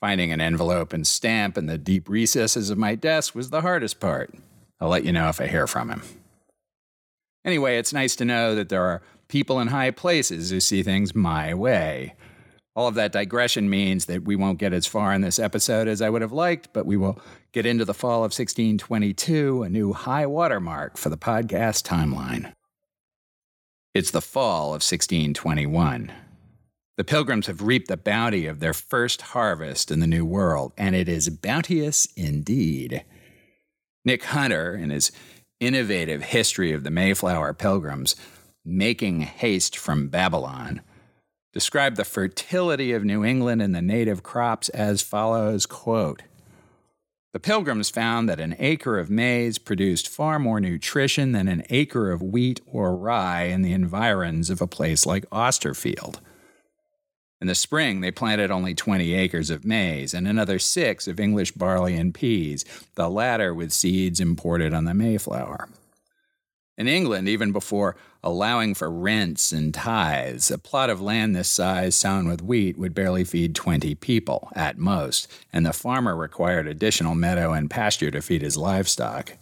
Finding 0.00 0.32
an 0.32 0.40
envelope 0.40 0.94
and 0.94 1.06
stamp 1.06 1.58
in 1.58 1.66
the 1.66 1.76
deep 1.76 2.08
recesses 2.08 2.70
of 2.70 2.78
my 2.78 2.94
desk 2.94 3.34
was 3.34 3.50
the 3.50 3.60
hardest 3.60 4.00
part. 4.00 4.34
I'll 4.80 4.88
let 4.88 5.04
you 5.04 5.12
know 5.12 5.28
if 5.28 5.40
I 5.40 5.46
hear 5.46 5.66
from 5.66 5.90
him. 5.90 6.02
Anyway, 7.44 7.76
it's 7.76 7.92
nice 7.92 8.16
to 8.16 8.24
know 8.24 8.54
that 8.54 8.70
there 8.70 8.82
are 8.82 9.02
people 9.28 9.60
in 9.60 9.68
high 9.68 9.90
places 9.90 10.50
who 10.50 10.60
see 10.60 10.82
things 10.82 11.14
my 11.14 11.52
way. 11.52 12.14
All 12.74 12.86
of 12.86 12.94
that 12.94 13.12
digression 13.12 13.68
means 13.68 14.06
that 14.06 14.24
we 14.24 14.36
won't 14.36 14.58
get 14.58 14.72
as 14.72 14.86
far 14.86 15.12
in 15.12 15.20
this 15.20 15.38
episode 15.38 15.86
as 15.86 16.00
I 16.00 16.08
would 16.08 16.22
have 16.22 16.32
liked, 16.32 16.72
but 16.72 16.86
we 16.86 16.96
will 16.96 17.20
get 17.52 17.66
into 17.66 17.84
the 17.84 17.92
fall 17.92 18.18
of 18.18 18.32
1622, 18.32 19.64
a 19.64 19.68
new 19.68 19.92
high 19.92 20.24
watermark 20.24 20.96
for 20.96 21.10
the 21.10 21.18
podcast 21.18 21.84
timeline. 21.86 22.54
It's 23.92 24.12
the 24.12 24.22
fall 24.22 24.68
of 24.68 24.82
1621. 24.82 26.12
The 26.96 27.04
pilgrims 27.04 27.46
have 27.46 27.62
reaped 27.62 27.88
the 27.88 27.96
bounty 27.96 28.46
of 28.46 28.60
their 28.60 28.74
first 28.74 29.22
harvest 29.22 29.90
in 29.90 30.00
the 30.00 30.06
New 30.06 30.24
World, 30.24 30.72
and 30.76 30.94
it 30.94 31.08
is 31.08 31.30
bounteous 31.30 32.06
indeed. 32.16 33.04
Nick 34.04 34.24
Bunker, 34.32 34.74
in 34.74 34.90
his 34.90 35.12
innovative 35.60 36.22
history 36.22 36.72
of 36.72 36.84
the 36.84 36.90
Mayflower 36.90 37.52
Pilgrims, 37.54 38.16
Making 38.64 39.20
Haste 39.20 39.76
from 39.76 40.08
Babylon, 40.08 40.82
described 41.52 41.96
the 41.96 42.04
fertility 42.04 42.92
of 42.92 43.04
New 43.04 43.24
England 43.24 43.62
and 43.62 43.74
the 43.74 43.82
native 43.82 44.22
crops 44.22 44.68
as 44.70 45.02
follows 45.02 45.66
quote, 45.66 46.22
The 47.32 47.40
pilgrims 47.40 47.90
found 47.90 48.28
that 48.28 48.40
an 48.40 48.56
acre 48.58 48.98
of 48.98 49.10
maize 49.10 49.58
produced 49.58 50.08
far 50.08 50.38
more 50.38 50.60
nutrition 50.60 51.32
than 51.32 51.48
an 51.48 51.64
acre 51.70 52.10
of 52.10 52.22
wheat 52.22 52.60
or 52.66 52.94
rye 52.94 53.44
in 53.44 53.62
the 53.62 53.72
environs 53.72 54.50
of 54.50 54.60
a 54.60 54.66
place 54.66 55.06
like 55.06 55.24
Austerfield. 55.32 56.20
In 57.40 57.46
the 57.46 57.54
spring, 57.54 58.00
they 58.00 58.10
planted 58.10 58.50
only 58.50 58.74
20 58.74 59.14
acres 59.14 59.48
of 59.48 59.64
maize 59.64 60.12
and 60.12 60.28
another 60.28 60.58
six 60.58 61.08
of 61.08 61.18
English 61.18 61.52
barley 61.52 61.96
and 61.96 62.12
peas, 62.12 62.64
the 62.96 63.08
latter 63.08 63.54
with 63.54 63.72
seeds 63.72 64.20
imported 64.20 64.74
on 64.74 64.84
the 64.84 64.92
Mayflower. 64.92 65.68
In 66.76 66.86
England, 66.88 67.28
even 67.28 67.52
before 67.52 67.96
allowing 68.22 68.74
for 68.74 68.90
rents 68.90 69.52
and 69.52 69.72
tithes, 69.72 70.50
a 70.50 70.58
plot 70.58 70.90
of 70.90 71.00
land 71.00 71.34
this 71.34 71.48
size 71.48 71.94
sown 71.94 72.28
with 72.28 72.42
wheat 72.42 72.78
would 72.78 72.94
barely 72.94 73.24
feed 73.24 73.54
20 73.54 73.94
people, 73.96 74.50
at 74.54 74.78
most, 74.78 75.30
and 75.52 75.64
the 75.64 75.72
farmer 75.72 76.16
required 76.16 76.66
additional 76.66 77.14
meadow 77.14 77.52
and 77.52 77.70
pasture 77.70 78.10
to 78.10 78.22
feed 78.22 78.40
his 78.40 78.56
livestock. 78.56 79.34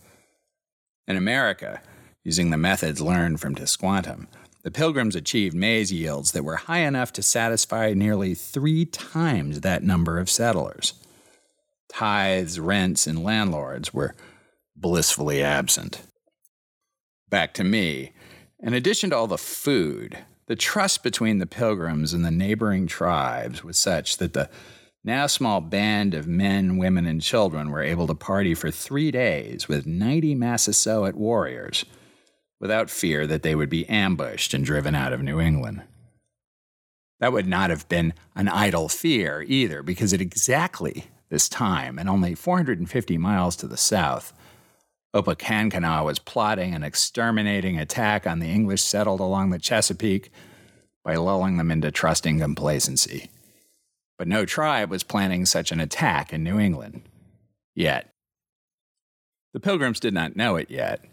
In 1.07 1.17
America, 1.17 1.81
using 2.25 2.51
the 2.51 2.57
methods 2.57 3.01
learned 3.01 3.41
from 3.41 3.55
Tisquantum, 3.55 4.27
the 4.63 4.71
Pilgrims 4.71 5.15
achieved 5.15 5.55
maize 5.55 5.93
yields 5.93 6.33
that 6.33 6.45
were 6.45 6.57
high 6.57 6.81
enough 6.81 7.13
to 7.15 7.23
satisfy 7.23 7.95
nearly 7.95 8.35
three 8.35 8.85
times 8.85 9.61
that 9.61 9.83
number 9.83 10.19
of 10.19 10.29
settlers. 10.29 10.95
Tithes, 11.89 12.59
rents, 12.59 13.07
and 13.07 13.23
landlords 13.23 13.95
were 13.95 14.15
blissfully 14.77 15.43
absent. 15.43 16.03
Back 17.29 17.55
to 17.55 17.65
me. 17.65 18.13
In 18.61 18.75
addition 18.75 19.11
to 19.11 19.17
all 19.17 19.27
the 19.27 19.39
food, 19.39 20.19
the 20.47 20.57
trust 20.57 21.03
between 21.03 21.39
the 21.39 21.47
Pilgrims 21.47 22.13
and 22.13 22.25
the 22.25 22.31
neighboring 22.31 22.87
tribes 22.87 23.63
was 23.63 23.79
such 23.79 24.17
that 24.17 24.33
the 24.33 24.51
now 25.05 25.27
small 25.27 25.61
band 25.61 26.15
of 26.15 26.27
men, 26.27 26.77
women, 26.77 27.07
and 27.07 27.23
children 27.23 27.71
were 27.71 27.83
able 27.83 28.07
to 28.09 28.15
party 28.15 28.55
for 28.55 28.71
three 28.71 29.11
days 29.11 29.69
with 29.69 29.87
90 29.87 30.35
Massasoit 30.35 31.15
warriors 31.15 31.85
without 32.61 32.91
fear 32.91 33.27
that 33.27 33.43
they 33.43 33.55
would 33.55 33.71
be 33.71 33.89
ambushed 33.89 34.55
and 34.55 34.65
driven 34.65 34.95
out 34.95 35.13
of 35.13 35.23
New 35.23 35.41
England. 35.41 35.83
That 37.21 37.33
would 37.33 37.47
not 37.47 37.71
have 37.71 37.89
been 37.89 38.15
an 38.35 38.49
idle 38.49 38.89
fear 38.89 39.45
either, 39.47 39.83
because 39.83 40.13
at 40.13 40.21
exactly 40.21 41.07
this 41.29 41.49
time, 41.49 41.99
and 41.99 42.09
only 42.09 42.35
450 42.35 43.19
miles 43.19 43.57
to 43.57 43.67
the 43.67 43.77
south, 43.77 44.33
Opechancanough 45.15 46.05
was 46.05 46.19
plotting 46.19 46.75
an 46.75 46.83
exterminating 46.83 47.79
attack 47.79 48.27
on 48.27 48.39
the 48.39 48.49
English 48.49 48.83
settled 48.83 49.21
along 49.21 49.51
the 49.51 49.59
Chesapeake 49.59 50.31
by 51.05 51.17
lulling 51.17 51.57
them 51.57 51.71
into 51.71 51.91
trusting 51.91 52.39
complacency. 52.39 53.31
But 54.19 54.29
no 54.29 54.45
tribe 54.45 54.91
was 54.91 55.03
planning 55.03 55.47
such 55.47 55.73
an 55.73 55.81
attack 55.81 56.33
in 56.33 56.45
New 56.45 56.59
England. 56.59 57.03
Yet. 57.75 58.13
The 59.55 59.61
Pilgrims 59.61 60.01
did 60.01 60.13
not 60.13 60.37
know 60.37 60.57
it 60.57 60.71
yet, 60.71 61.05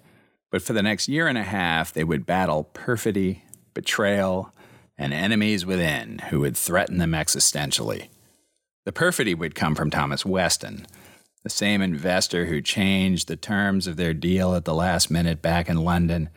but 0.56 0.62
for 0.62 0.72
the 0.72 0.82
next 0.82 1.10
year 1.10 1.28
and 1.28 1.38
a 1.38 1.44
half, 1.44 1.92
they 1.92 2.06
would 2.06 2.26
battle 2.26 2.64
perfidy, 2.64 3.44
betrayal, 3.74 4.54
and 4.98 5.14
enemies 5.14 5.66
within 5.66 6.20
who 6.30 6.40
would 6.40 6.56
threaten 6.56 6.98
them 6.98 7.12
existentially. 7.12 8.08
The 8.86 8.94
perfidy 8.94 9.36
would 9.36 9.54
come 9.54 9.76
from 9.76 9.90
Thomas 9.90 10.26
Weston, 10.26 10.88
the 11.44 11.50
same 11.50 11.82
investor 11.82 12.46
who 12.46 12.62
changed 12.62 13.28
the 13.28 13.36
terms 13.36 13.86
of 13.86 13.98
their 13.98 14.14
deal 14.14 14.56
at 14.56 14.64
the 14.64 14.74
last 14.74 15.12
minute 15.12 15.42
back 15.42 15.68
in 15.68 15.84
London, 15.84 16.30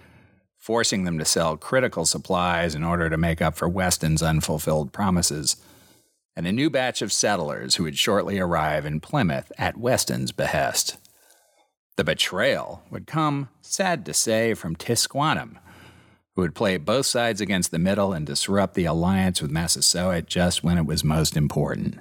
forcing 0.56 1.04
them 1.04 1.20
to 1.20 1.24
sell 1.24 1.56
critical 1.56 2.04
supplies 2.04 2.74
in 2.74 2.82
order 2.82 3.08
to 3.08 3.16
make 3.16 3.40
up 3.40 3.56
for 3.56 3.68
Weston's 3.68 4.20
unfulfilled 4.20 4.92
promises, 4.92 5.58
and 6.34 6.44
a 6.44 6.50
new 6.50 6.70
batch 6.70 7.02
of 7.02 7.12
settlers 7.12 7.76
who 7.76 7.84
would 7.84 7.96
shortly 7.96 8.40
arrive 8.40 8.84
in 8.84 8.98
Plymouth 8.98 9.52
at 9.56 9.76
Weston's 9.76 10.32
behest. 10.32 10.96
The 11.98 12.04
betrayal 12.04 12.84
would 12.92 13.08
come, 13.08 13.48
sad 13.60 14.06
to 14.06 14.14
say, 14.14 14.54
from 14.54 14.76
Tisquantum, 14.76 15.56
who 16.36 16.42
would 16.42 16.54
play 16.54 16.76
both 16.76 17.06
sides 17.06 17.40
against 17.40 17.72
the 17.72 17.78
middle 17.80 18.12
and 18.12 18.24
disrupt 18.24 18.74
the 18.74 18.84
alliance 18.84 19.42
with 19.42 19.50
Massasoit 19.50 20.26
just 20.26 20.62
when 20.62 20.78
it 20.78 20.86
was 20.86 21.02
most 21.02 21.36
important. 21.36 21.98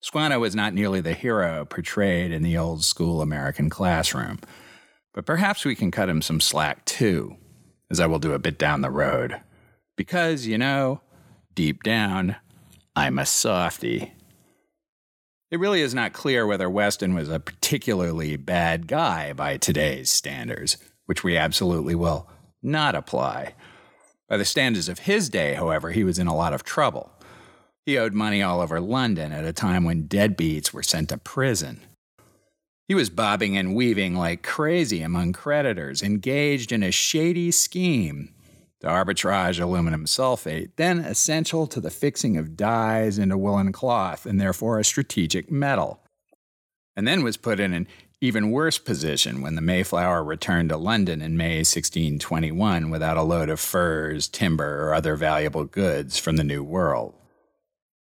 Squanto 0.00 0.38
was 0.38 0.54
not 0.54 0.74
nearly 0.74 1.00
the 1.00 1.14
hero 1.14 1.64
portrayed 1.64 2.30
in 2.30 2.44
the 2.44 2.56
old 2.56 2.84
school 2.84 3.20
American 3.20 3.68
classroom, 3.68 4.38
but 5.12 5.26
perhaps 5.26 5.64
we 5.64 5.74
can 5.74 5.90
cut 5.90 6.08
him 6.08 6.22
some 6.22 6.40
slack 6.40 6.84
too, 6.84 7.36
as 7.90 7.98
I 7.98 8.06
will 8.06 8.20
do 8.20 8.32
a 8.32 8.38
bit 8.38 8.58
down 8.60 8.80
the 8.80 8.92
road. 8.92 9.40
Because, 9.96 10.46
you 10.46 10.56
know, 10.56 11.00
deep 11.56 11.82
down, 11.82 12.36
I'm 12.94 13.18
a 13.18 13.26
softy. 13.26 14.14
It 15.50 15.58
really 15.58 15.80
is 15.80 15.94
not 15.94 16.12
clear 16.12 16.46
whether 16.46 16.70
Weston 16.70 17.12
was 17.12 17.28
a 17.28 17.40
particularly 17.40 18.36
bad 18.36 18.86
guy 18.86 19.32
by 19.32 19.56
today's 19.56 20.08
standards, 20.08 20.76
which 21.06 21.24
we 21.24 21.36
absolutely 21.36 21.96
will 21.96 22.28
not 22.62 22.94
apply. 22.94 23.54
By 24.28 24.36
the 24.36 24.44
standards 24.44 24.88
of 24.88 25.00
his 25.00 25.28
day, 25.28 25.54
however, 25.54 25.90
he 25.90 26.04
was 26.04 26.20
in 26.20 26.28
a 26.28 26.36
lot 26.36 26.52
of 26.52 26.62
trouble. 26.62 27.10
He 27.84 27.98
owed 27.98 28.14
money 28.14 28.42
all 28.42 28.60
over 28.60 28.80
London 28.80 29.32
at 29.32 29.44
a 29.44 29.52
time 29.52 29.82
when 29.82 30.06
deadbeats 30.06 30.72
were 30.72 30.84
sent 30.84 31.08
to 31.08 31.18
prison. 31.18 31.80
He 32.86 32.94
was 32.94 33.10
bobbing 33.10 33.56
and 33.56 33.74
weaving 33.74 34.14
like 34.14 34.44
crazy 34.44 35.02
among 35.02 35.32
creditors, 35.32 36.00
engaged 36.00 36.70
in 36.70 36.84
a 36.84 36.92
shady 36.92 37.50
scheme 37.50 38.34
to 38.80 38.86
arbitrage 38.86 39.60
aluminum 39.60 40.06
sulfate, 40.06 40.70
then 40.76 40.98
essential 40.98 41.66
to 41.66 41.80
the 41.80 41.90
fixing 41.90 42.36
of 42.36 42.56
dyes 42.56 43.18
into 43.18 43.36
woolen 43.36 43.72
cloth 43.72 44.26
and 44.26 44.40
therefore 44.40 44.78
a 44.78 44.84
strategic 44.84 45.50
metal. 45.50 46.00
And 46.96 47.06
then 47.06 47.22
was 47.22 47.36
put 47.36 47.60
in 47.60 47.72
an 47.72 47.86
even 48.20 48.50
worse 48.50 48.78
position 48.78 49.40
when 49.40 49.54
the 49.54 49.62
Mayflower 49.62 50.22
returned 50.22 50.68
to 50.68 50.76
London 50.76 51.22
in 51.22 51.36
May 51.36 51.58
1621 51.58 52.90
without 52.90 53.16
a 53.16 53.22
load 53.22 53.48
of 53.48 53.60
furs, 53.60 54.28
timber, 54.28 54.86
or 54.86 54.94
other 54.94 55.16
valuable 55.16 55.64
goods 55.64 56.18
from 56.18 56.36
the 56.36 56.44
New 56.44 56.62
World. 56.62 57.14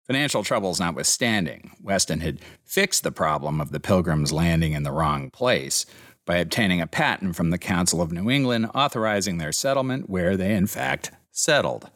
Financial 0.06 0.44
troubles 0.44 0.80
notwithstanding, 0.80 1.72
Weston 1.82 2.20
had 2.20 2.40
fixed 2.64 3.04
the 3.04 3.12
problem 3.12 3.62
of 3.62 3.72
the 3.72 3.80
pilgrims 3.80 4.32
landing 4.32 4.74
in 4.74 4.84
the 4.84 4.92
wrong 4.92 5.30
place 5.32 5.86
by 6.26 6.38
obtaining 6.38 6.82
a 6.82 6.88
patent 6.88 7.36
from 7.36 7.50
the 7.50 7.58
Council 7.58 8.02
of 8.02 8.12
New 8.12 8.30
England 8.30 8.70
authorizing 8.74 9.38
their 9.38 9.52
settlement 9.52 10.10
where 10.10 10.38
they, 10.38 10.54
in 10.56 10.68
fact, 10.68 11.12
settled. 11.32 11.90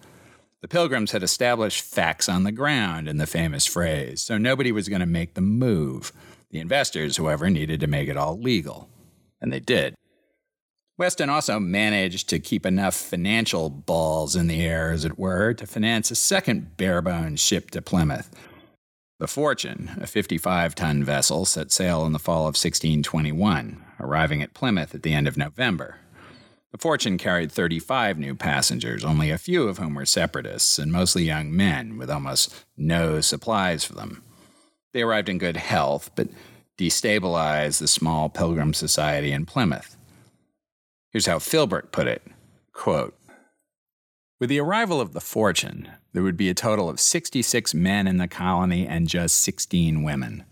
The 0.61 0.67
Pilgrims 0.67 1.11
had 1.11 1.23
established 1.23 1.83
facts 1.83 2.27
on 2.27 2.43
the 2.43 2.51
ground 2.51 3.07
in 3.07 3.17
the 3.17 3.27
famous 3.27 3.65
phrase, 3.65 4.21
so 4.21 4.37
nobody 4.37 4.71
was 4.71 4.89
going 4.89 5.01
to 5.01 5.05
make 5.05 5.35
the 5.35 5.41
move. 5.41 6.11
The 6.49 6.59
investors, 6.59 7.17
however, 7.17 7.49
needed 7.49 7.79
to 7.81 7.87
make 7.87 8.09
it 8.09 8.17
all 8.17 8.39
legal. 8.39 8.89
And 9.39 9.53
they 9.53 9.59
did. 9.59 9.95
Weston 10.97 11.29
also 11.29 11.59
managed 11.59 12.27
to 12.29 12.39
keep 12.39 12.65
enough 12.65 12.95
financial 12.95 13.69
balls 13.69 14.35
in 14.35 14.47
the 14.47 14.65
air, 14.65 14.91
as 14.91 15.05
it 15.05 15.19
were, 15.19 15.53
to 15.53 15.67
finance 15.67 16.09
a 16.09 16.15
second 16.15 16.75
barebones 16.75 17.39
ship 17.39 17.69
to 17.71 17.81
Plymouth. 17.83 18.33
The 19.19 19.27
Fortune, 19.27 19.97
a 19.99 20.05
55 20.05 20.75
ton 20.75 21.03
vessel, 21.03 21.45
set 21.45 21.71
sail 21.71 22.05
in 22.05 22.11
the 22.11 22.19
fall 22.19 22.41
of 22.41 22.53
1621, 22.55 23.83
arriving 23.99 24.43
at 24.43 24.53
Plymouth 24.53 24.93
at 24.93 25.01
the 25.01 25.13
end 25.13 25.27
of 25.27 25.37
November. 25.37 25.97
The 26.71 26.77
Fortune 26.77 27.17
carried 27.17 27.51
35 27.51 28.19
new 28.19 28.35
passengers, 28.35 29.03
only 29.03 29.31
a 29.31 29.39
few 29.39 29.67
of 29.67 29.79
whom 29.79 29.95
were 29.95 30.05
separatists, 30.05 30.77
and 30.77 30.91
mostly 30.91 31.23
young 31.23 31.55
men, 31.55 31.97
with 31.97 32.11
almost 32.11 32.63
no 32.77 33.19
supplies 33.19 33.83
for 33.83 33.93
them. 33.93 34.21
They 34.93 35.01
arrived 35.01 35.29
in 35.29 35.39
good 35.39 35.57
health, 35.57 36.11
but 36.15 36.27
destabilized 36.77 37.79
the 37.79 37.87
small 37.87 38.29
pilgrim 38.29 38.75
society 38.75 39.31
in 39.31 39.47
Plymouth. 39.47 39.97
Here's 41.09 41.25
how 41.25 41.39
Philbrick 41.39 41.91
put 41.91 42.07
it 42.07 42.21
quote, 42.71 43.17
With 44.39 44.49
the 44.49 44.59
arrival 44.59 45.01
of 45.01 45.13
the 45.13 45.21
Fortune, 45.21 45.89
there 46.13 46.21
would 46.21 46.37
be 46.37 46.49
a 46.49 46.53
total 46.53 46.89
of 46.89 46.99
66 46.99 47.73
men 47.73 48.05
in 48.05 48.17
the 48.17 48.27
colony 48.27 48.87
and 48.87 49.07
just 49.07 49.41
16 49.41 50.03
women. 50.03 50.43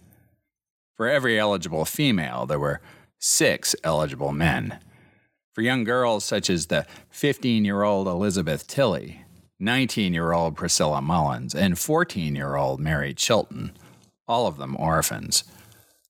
For 0.95 1.07
every 1.07 1.39
eligible 1.39 1.85
female, 1.85 2.47
there 2.47 2.57
were 2.57 2.81
six 3.19 3.75
eligible 3.83 4.31
men. 4.31 4.79
For 5.53 5.61
young 5.61 5.83
girls 5.83 6.25
such 6.25 6.49
as 6.49 6.65
the 6.65 6.87
15 7.11 7.63
year 7.63 7.83
old 7.83 8.07
Elizabeth 8.07 8.65
Tilley, 8.65 9.21
19 9.59 10.15
year 10.15 10.33
old 10.33 10.55
Priscilla 10.55 10.99
Mullins, 10.99 11.53
and 11.53 11.77
14 11.77 12.35
year 12.35 12.55
old 12.55 12.79
Mary 12.79 13.13
Chilton, 13.13 13.71
all 14.27 14.47
of 14.47 14.57
them 14.57 14.75
orphans. 14.79 15.43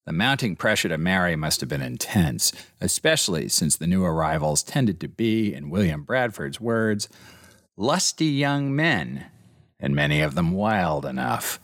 The 0.05 0.13
mounting 0.13 0.55
pressure 0.55 0.87
to 0.87 0.97
marry 0.97 1.35
must 1.35 1.59
have 1.59 1.69
been 1.69 1.81
intense, 1.81 2.53
especially 2.79 3.49
since 3.49 3.75
the 3.75 3.87
new 3.87 4.05
arrivals 4.05 4.63
tended 4.63 5.01
to 5.01 5.09
be, 5.09 5.53
in 5.53 5.69
William 5.69 6.03
Bradford's 6.03 6.61
words, 6.61 7.09
lusty 7.77 8.25
young 8.25 8.75
men, 8.75 9.25
and 9.79 9.95
many 9.95 10.21
of 10.21 10.35
them 10.35 10.51
wild 10.51 11.05
enough. 11.05 11.59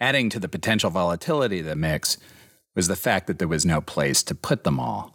Adding 0.00 0.30
to 0.30 0.38
the 0.38 0.48
potential 0.48 0.90
volatility 0.90 1.60
of 1.60 1.66
the 1.66 1.76
mix 1.76 2.18
was 2.74 2.88
the 2.88 2.96
fact 2.96 3.26
that 3.26 3.38
there 3.38 3.48
was 3.48 3.66
no 3.66 3.80
place 3.80 4.22
to 4.22 4.34
put 4.34 4.64
them 4.64 4.78
all. 4.78 5.12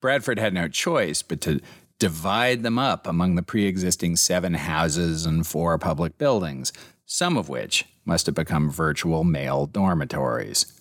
Bradford 0.00 0.38
had 0.38 0.52
no 0.52 0.68
choice 0.68 1.22
but 1.22 1.40
to 1.42 1.60
divide 1.98 2.62
them 2.62 2.78
up 2.78 3.06
among 3.06 3.36
the 3.36 3.42
pre 3.42 3.66
existing 3.66 4.16
seven 4.16 4.54
houses 4.54 5.24
and 5.24 5.46
four 5.46 5.78
public 5.78 6.18
buildings, 6.18 6.72
some 7.06 7.36
of 7.36 7.48
which 7.48 7.86
must 8.04 8.26
have 8.26 8.34
become 8.34 8.70
virtual 8.70 9.24
male 9.24 9.66
dormitories. 9.66 10.78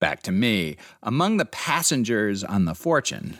Back 0.00 0.22
to 0.24 0.32
me. 0.32 0.76
Among 1.02 1.36
the 1.36 1.44
passengers 1.44 2.44
on 2.44 2.66
the 2.66 2.74
Fortune 2.74 3.38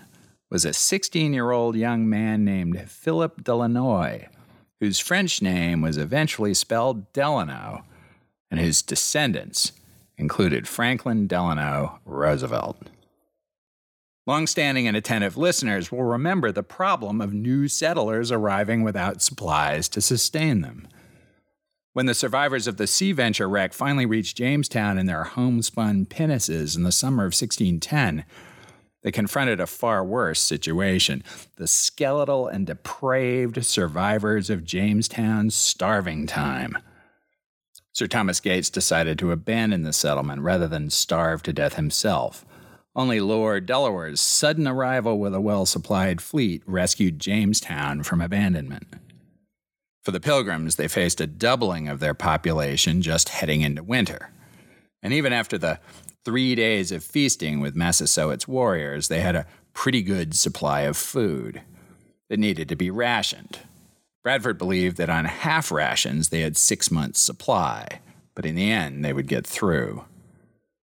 was 0.51 0.65
a 0.65 0.73
16 0.73 1.33
year 1.33 1.51
old 1.51 1.77
young 1.77 2.09
man 2.09 2.45
named 2.45 2.91
Philip 2.91 3.43
Delanoy, 3.43 4.29
whose 4.81 4.99
French 4.99 5.43
name 5.43 5.81
was 5.83 5.97
eventually 5.97 6.55
spelled 6.55 7.13
Delano, 7.13 7.85
and 8.51 8.61
whose 8.61 8.83
descendants 8.83 9.73
included 10.17 10.67
Franklin 10.67 11.27
Delano 11.27 12.01
Roosevelt. 12.05 12.89
Longstanding 14.27 14.87
and 14.87 14.97
attentive 14.97 15.39
listeners 15.39 15.91
will 15.91 16.05
remember 16.05 16.53
the 16.53 16.63
problem 16.63 17.21
of 17.21 17.33
new 17.33 17.67
settlers 17.67 18.31
arriving 18.31 18.83
without 18.83 19.23
supplies 19.23 19.89
to 19.89 20.03
sustain 20.03 20.61
them. 20.61 20.87
When 21.95 22.07
the 22.07 22.15
survivors 22.15 22.67
of 22.67 22.77
the 22.77 22.87
Sea 22.87 23.13
Venture 23.13 23.49
wreck 23.49 23.73
finally 23.73 24.05
reached 24.05 24.37
Jamestown 24.37 24.99
in 24.99 25.07
their 25.07 25.25
homespun 25.25 26.05
pinnaces 26.05 26.77
in 26.77 26.83
the 26.83 26.93
summer 26.93 27.23
of 27.23 27.33
1610, 27.33 28.25
they 29.03 29.13
confronted 29.13 29.61
a 29.61 29.67
far 29.67 30.05
worse 30.05 30.41
situation 30.41 31.23
the 31.57 31.67
skeletal 31.67 32.49
and 32.49 32.67
depraved 32.67 33.65
survivors 33.65 34.51
of 34.51 34.65
Jamestown's 34.65 35.55
starving 35.55 36.27
time. 36.27 36.77
Sir 37.93 38.07
Thomas 38.07 38.41
Gates 38.41 38.71
decided 38.71 39.19
to 39.19 39.33
abandon 39.33 39.83
the 39.83 39.93
settlement 39.93 40.43
rather 40.43 40.69
than 40.69 40.91
starve 40.91 41.43
to 41.45 41.53
death 41.53 41.75
himself. 41.75 42.45
Only 42.95 43.21
Lord 43.21 43.67
Delaware's 43.67 44.21
sudden 44.21 44.67
arrival 44.67 45.19
with 45.19 45.35
a 45.35 45.41
well 45.41 45.67
supplied 45.67 46.21
fleet 46.21 46.63
rescued 46.67 47.19
Jamestown 47.19 48.03
from 48.03 48.21
abandonment. 48.21 48.95
For 50.03 50.11
the 50.11 50.21
Pilgrims, 50.21 50.77
they 50.77 50.89
faced 50.89 51.21
a 51.21 51.27
doubling 51.27 51.89
of 51.89 52.01
their 52.01 52.15
population 52.15 53.03
just 53.03 53.29
heading 53.29 53.61
into 53.61 53.83
winter. 53.83 54.31
And 55.03 55.13
even 55.13 55.33
after 55.33 55.59
the 55.59 55.81
three 56.29 56.55
days 56.55 56.93
of 56.93 57.03
feasting 57.03 57.59
with 57.59 57.75
Massasoit's 57.75 58.47
warriors, 58.47 59.09
they 59.09 59.23
had 59.23 59.35
a 59.35 59.47
pretty 59.73 60.03
good 60.03 60.37
supply 60.37 60.83
of 60.83 60.95
food 60.95 61.63
that 62.29 62.39
needed 62.39 62.69
to 62.69 62.77
be 62.77 62.91
rationed. 62.91 63.61
Bradford 64.23 64.59
believed 64.59 64.99
that 64.99 65.09
on 65.09 65.25
half 65.25 65.73
rations 65.73 66.29
they 66.29 66.43
had 66.43 66.55
six 66.55 66.91
months' 66.91 67.23
supply, 67.23 68.03
but 68.35 68.45
in 68.45 68.57
the 68.57 68.71
end 68.71 69.03
they 69.03 69.15
would 69.15 69.27
get 69.27 69.47
through. 69.47 70.05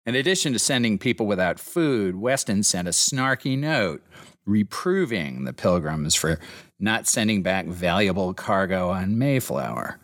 In 0.06 0.14
addition 0.14 0.52
to 0.52 0.60
sending 0.60 0.98
people 0.98 1.26
without 1.26 1.58
food, 1.58 2.18
Weston 2.18 2.62
sent 2.62 2.90
a 2.90 2.92
snarky 2.92 3.58
note 3.58 4.04
reproving 4.46 5.46
the 5.46 5.54
Pilgrims 5.54 6.16
for 6.16 6.38
not 6.82 7.08
sending 7.08 7.42
back 7.42 7.66
valuable 7.66 8.34
cargo 8.34 8.90
on 8.90 9.18
Mayflower. 9.18 10.00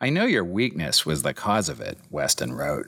I 0.00 0.10
know 0.10 0.24
your 0.24 0.44
weakness 0.44 1.04
was 1.04 1.24
the 1.24 1.34
cause 1.34 1.68
of 1.68 1.80
it, 1.80 1.98
Weston 2.10 2.52
wrote, 2.52 2.86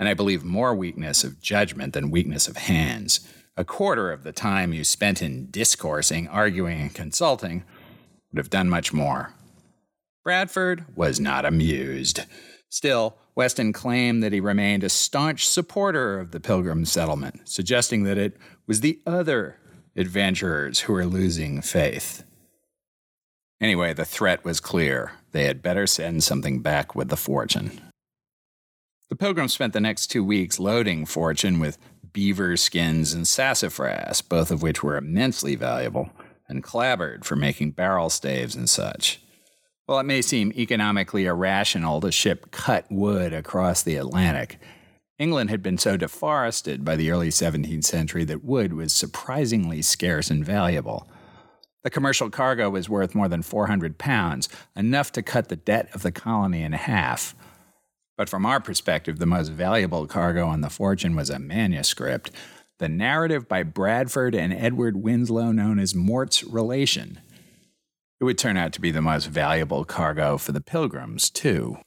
and 0.00 0.08
I 0.08 0.14
believe 0.14 0.42
more 0.42 0.74
weakness 0.74 1.22
of 1.22 1.42
judgment 1.42 1.92
than 1.92 2.10
weakness 2.10 2.48
of 2.48 2.56
hands. 2.56 3.20
A 3.56 3.64
quarter 3.64 4.10
of 4.10 4.24
the 4.24 4.32
time 4.32 4.72
you 4.72 4.82
spent 4.82 5.20
in 5.20 5.50
discoursing, 5.50 6.26
arguing, 6.26 6.80
and 6.80 6.94
consulting 6.94 7.64
would 8.32 8.38
have 8.38 8.48
done 8.48 8.70
much 8.70 8.94
more. 8.94 9.34
Bradford 10.24 10.86
was 10.96 11.20
not 11.20 11.44
amused. 11.44 12.20
Still, 12.70 13.18
Weston 13.34 13.74
claimed 13.74 14.22
that 14.22 14.32
he 14.32 14.40
remained 14.40 14.84
a 14.84 14.88
staunch 14.88 15.46
supporter 15.46 16.18
of 16.18 16.30
the 16.30 16.40
Pilgrim 16.40 16.86
settlement, 16.86 17.46
suggesting 17.46 18.04
that 18.04 18.16
it 18.16 18.38
was 18.66 18.80
the 18.80 19.00
other 19.06 19.58
adventurers 19.96 20.80
who 20.80 20.94
were 20.94 21.04
losing 21.04 21.60
faith. 21.60 22.24
Anyway, 23.60 23.92
the 23.92 24.06
threat 24.06 24.46
was 24.46 24.60
clear. 24.60 25.12
They 25.32 25.44
had 25.44 25.62
better 25.62 25.86
send 25.86 26.24
something 26.24 26.62
back 26.62 26.94
with 26.94 27.10
the 27.10 27.16
fortune. 27.18 27.89
The 29.10 29.16
pilgrims 29.16 29.52
spent 29.52 29.72
the 29.72 29.80
next 29.80 30.06
two 30.06 30.22
weeks 30.22 30.60
loading 30.60 31.04
fortune 31.04 31.58
with 31.58 31.78
beaver 32.12 32.56
skins 32.56 33.12
and 33.12 33.26
sassafras, 33.26 34.22
both 34.22 34.52
of 34.52 34.62
which 34.62 34.84
were 34.84 34.96
immensely 34.96 35.56
valuable, 35.56 36.10
and 36.48 36.62
clapboard 36.62 37.24
for 37.24 37.34
making 37.34 37.72
barrel 37.72 38.08
staves 38.08 38.54
and 38.54 38.70
such. 38.70 39.20
While 39.86 39.98
it 39.98 40.04
may 40.04 40.22
seem 40.22 40.52
economically 40.52 41.26
irrational 41.26 42.00
to 42.00 42.12
ship 42.12 42.52
cut 42.52 42.86
wood 42.88 43.32
across 43.32 43.82
the 43.82 43.96
Atlantic, 43.96 44.60
England 45.18 45.50
had 45.50 45.62
been 45.62 45.76
so 45.76 45.96
deforested 45.96 46.84
by 46.84 46.94
the 46.94 47.10
early 47.10 47.30
17th 47.30 47.84
century 47.84 48.22
that 48.24 48.44
wood 48.44 48.72
was 48.72 48.92
surprisingly 48.92 49.82
scarce 49.82 50.30
and 50.30 50.44
valuable. 50.44 51.10
The 51.82 51.90
commercial 51.90 52.30
cargo 52.30 52.70
was 52.70 52.88
worth 52.88 53.16
more 53.16 53.28
than 53.28 53.42
400 53.42 53.98
pounds, 53.98 54.48
enough 54.76 55.10
to 55.12 55.22
cut 55.22 55.48
the 55.48 55.56
debt 55.56 55.88
of 55.94 56.02
the 56.02 56.12
colony 56.12 56.62
in 56.62 56.72
half. 56.72 57.34
But 58.20 58.28
from 58.28 58.44
our 58.44 58.60
perspective, 58.60 59.18
the 59.18 59.24
most 59.24 59.48
valuable 59.48 60.06
cargo 60.06 60.46
on 60.46 60.60
the 60.60 60.68
Fortune 60.68 61.16
was 61.16 61.30
a 61.30 61.38
manuscript, 61.38 62.30
the 62.76 62.86
narrative 62.86 63.48
by 63.48 63.62
Bradford 63.62 64.34
and 64.34 64.52
Edward 64.52 65.02
Winslow 65.02 65.52
known 65.52 65.78
as 65.78 65.94
Mourt's 65.94 66.44
Relation. 66.44 67.20
It 68.20 68.24
would 68.24 68.36
turn 68.36 68.58
out 68.58 68.74
to 68.74 68.80
be 68.82 68.90
the 68.90 69.00
most 69.00 69.24
valuable 69.24 69.86
cargo 69.86 70.36
for 70.36 70.52
the 70.52 70.60
Pilgrims, 70.60 71.30
too. 71.30 71.78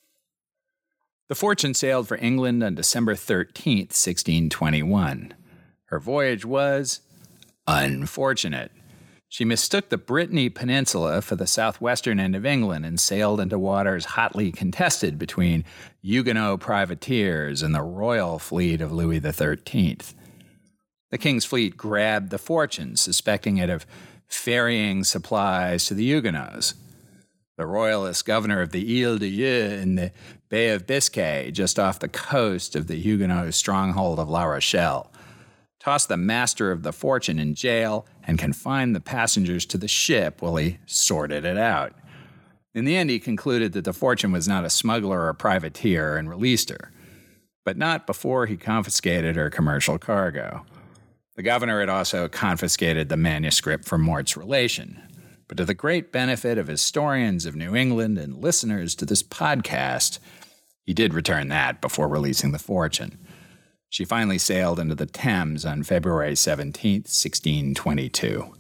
The 1.29 1.35
Fortune 1.35 1.75
sailed 1.75 2.07
for 2.07 2.17
England 2.17 2.63
on 2.63 2.73
December 2.73 3.13
13, 3.13 3.81
1621. 3.81 5.35
Her 5.85 5.99
voyage 5.99 6.45
was 6.45 7.01
unfortunate. 7.67 8.71
She 9.33 9.45
mistook 9.45 9.89
the 9.89 9.97
Brittany 9.97 10.47
Peninsula 10.47 11.19
for 11.23 11.35
the 11.35 11.47
southwestern 11.47 12.19
end 12.19 12.35
of 12.35 12.45
England 12.45 12.85
and 12.85 12.99
sailed 12.99 13.39
into 13.39 13.57
waters 13.57 14.05
hotly 14.05 14.51
contested 14.51 15.17
between 15.17 15.65
Huguenot 16.03 16.59
privateers 16.59 17.63
and 17.63 17.73
the 17.73 17.81
royal 17.81 18.37
fleet 18.37 18.79
of 18.79 18.91
Louis 18.91 19.19
XIII. 19.19 19.97
The 21.09 21.17
king's 21.17 21.45
fleet 21.45 21.75
grabbed 21.75 22.29
the 22.29 22.37
fortune, 22.37 22.95
suspecting 22.95 23.57
it 23.57 23.71
of 23.71 23.87
ferrying 24.27 25.03
supplies 25.03 25.87
to 25.87 25.95
the 25.95 26.05
Huguenots. 26.05 26.75
The 27.57 27.65
royalist 27.65 28.27
governor 28.27 28.61
of 28.61 28.69
the 28.69 29.03
Ile 29.03 29.17
d'Yeu 29.17 29.81
in 29.81 29.95
the 29.95 30.11
Bay 30.49 30.69
of 30.69 30.85
Biscay, 30.85 31.49
just 31.49 31.79
off 31.79 31.97
the 31.97 32.07
coast 32.07 32.75
of 32.75 32.85
the 32.85 33.01
Huguenot 33.01 33.55
stronghold 33.55 34.19
of 34.19 34.29
La 34.29 34.43
Rochelle, 34.43 35.11
tossed 35.83 36.07
the 36.07 36.17
master 36.17 36.71
of 36.71 36.83
the 36.83 36.93
fortune 36.93 37.39
in 37.39 37.55
jail, 37.55 38.05
and 38.25 38.39
confined 38.39 38.95
the 38.95 39.01
passengers 39.01 39.65
to 39.65 39.77
the 39.77 39.87
ship 39.87 40.41
while 40.41 40.55
he 40.55 40.77
sorted 40.85 41.43
it 41.43 41.57
out. 41.57 41.93
In 42.73 42.85
the 42.85 42.95
end, 42.95 43.09
he 43.09 43.19
concluded 43.19 43.73
that 43.73 43.83
the 43.83 43.93
fortune 43.93 44.31
was 44.31 44.47
not 44.47 44.65
a 44.65 44.69
smuggler 44.69 45.27
or 45.27 45.33
privateer 45.33 46.15
and 46.15 46.29
released 46.29 46.69
her, 46.69 46.91
but 47.65 47.77
not 47.77 48.07
before 48.07 48.45
he 48.45 48.55
confiscated 48.55 49.35
her 49.35 49.49
commercial 49.49 49.99
cargo. 49.99 50.65
The 51.35 51.43
governor 51.43 51.81
had 51.81 51.89
also 51.89 52.27
confiscated 52.27 53.09
the 53.09 53.17
manuscript 53.17 53.85
from 53.85 54.01
Mourt's 54.01 54.37
relation. 54.37 55.01
But 55.47 55.57
to 55.57 55.65
the 55.65 55.73
great 55.73 56.11
benefit 56.11 56.57
of 56.57 56.67
historians 56.67 57.45
of 57.45 57.55
New 57.55 57.75
England 57.75 58.17
and 58.17 58.41
listeners 58.41 58.95
to 58.95 59.05
this 59.05 59.21
podcast, 59.21 60.19
he 60.85 60.93
did 60.93 61.13
return 61.13 61.49
that 61.49 61.81
before 61.81 62.07
releasing 62.07 62.53
the 62.53 62.59
fortune. 62.59 63.17
She 63.93 64.05
finally 64.05 64.39
sailed 64.39 64.79
into 64.79 64.95
the 64.95 65.05
Thames 65.05 65.65
on 65.67 65.83
February 65.83 66.35
17, 66.35 67.01
1622. 67.01 68.55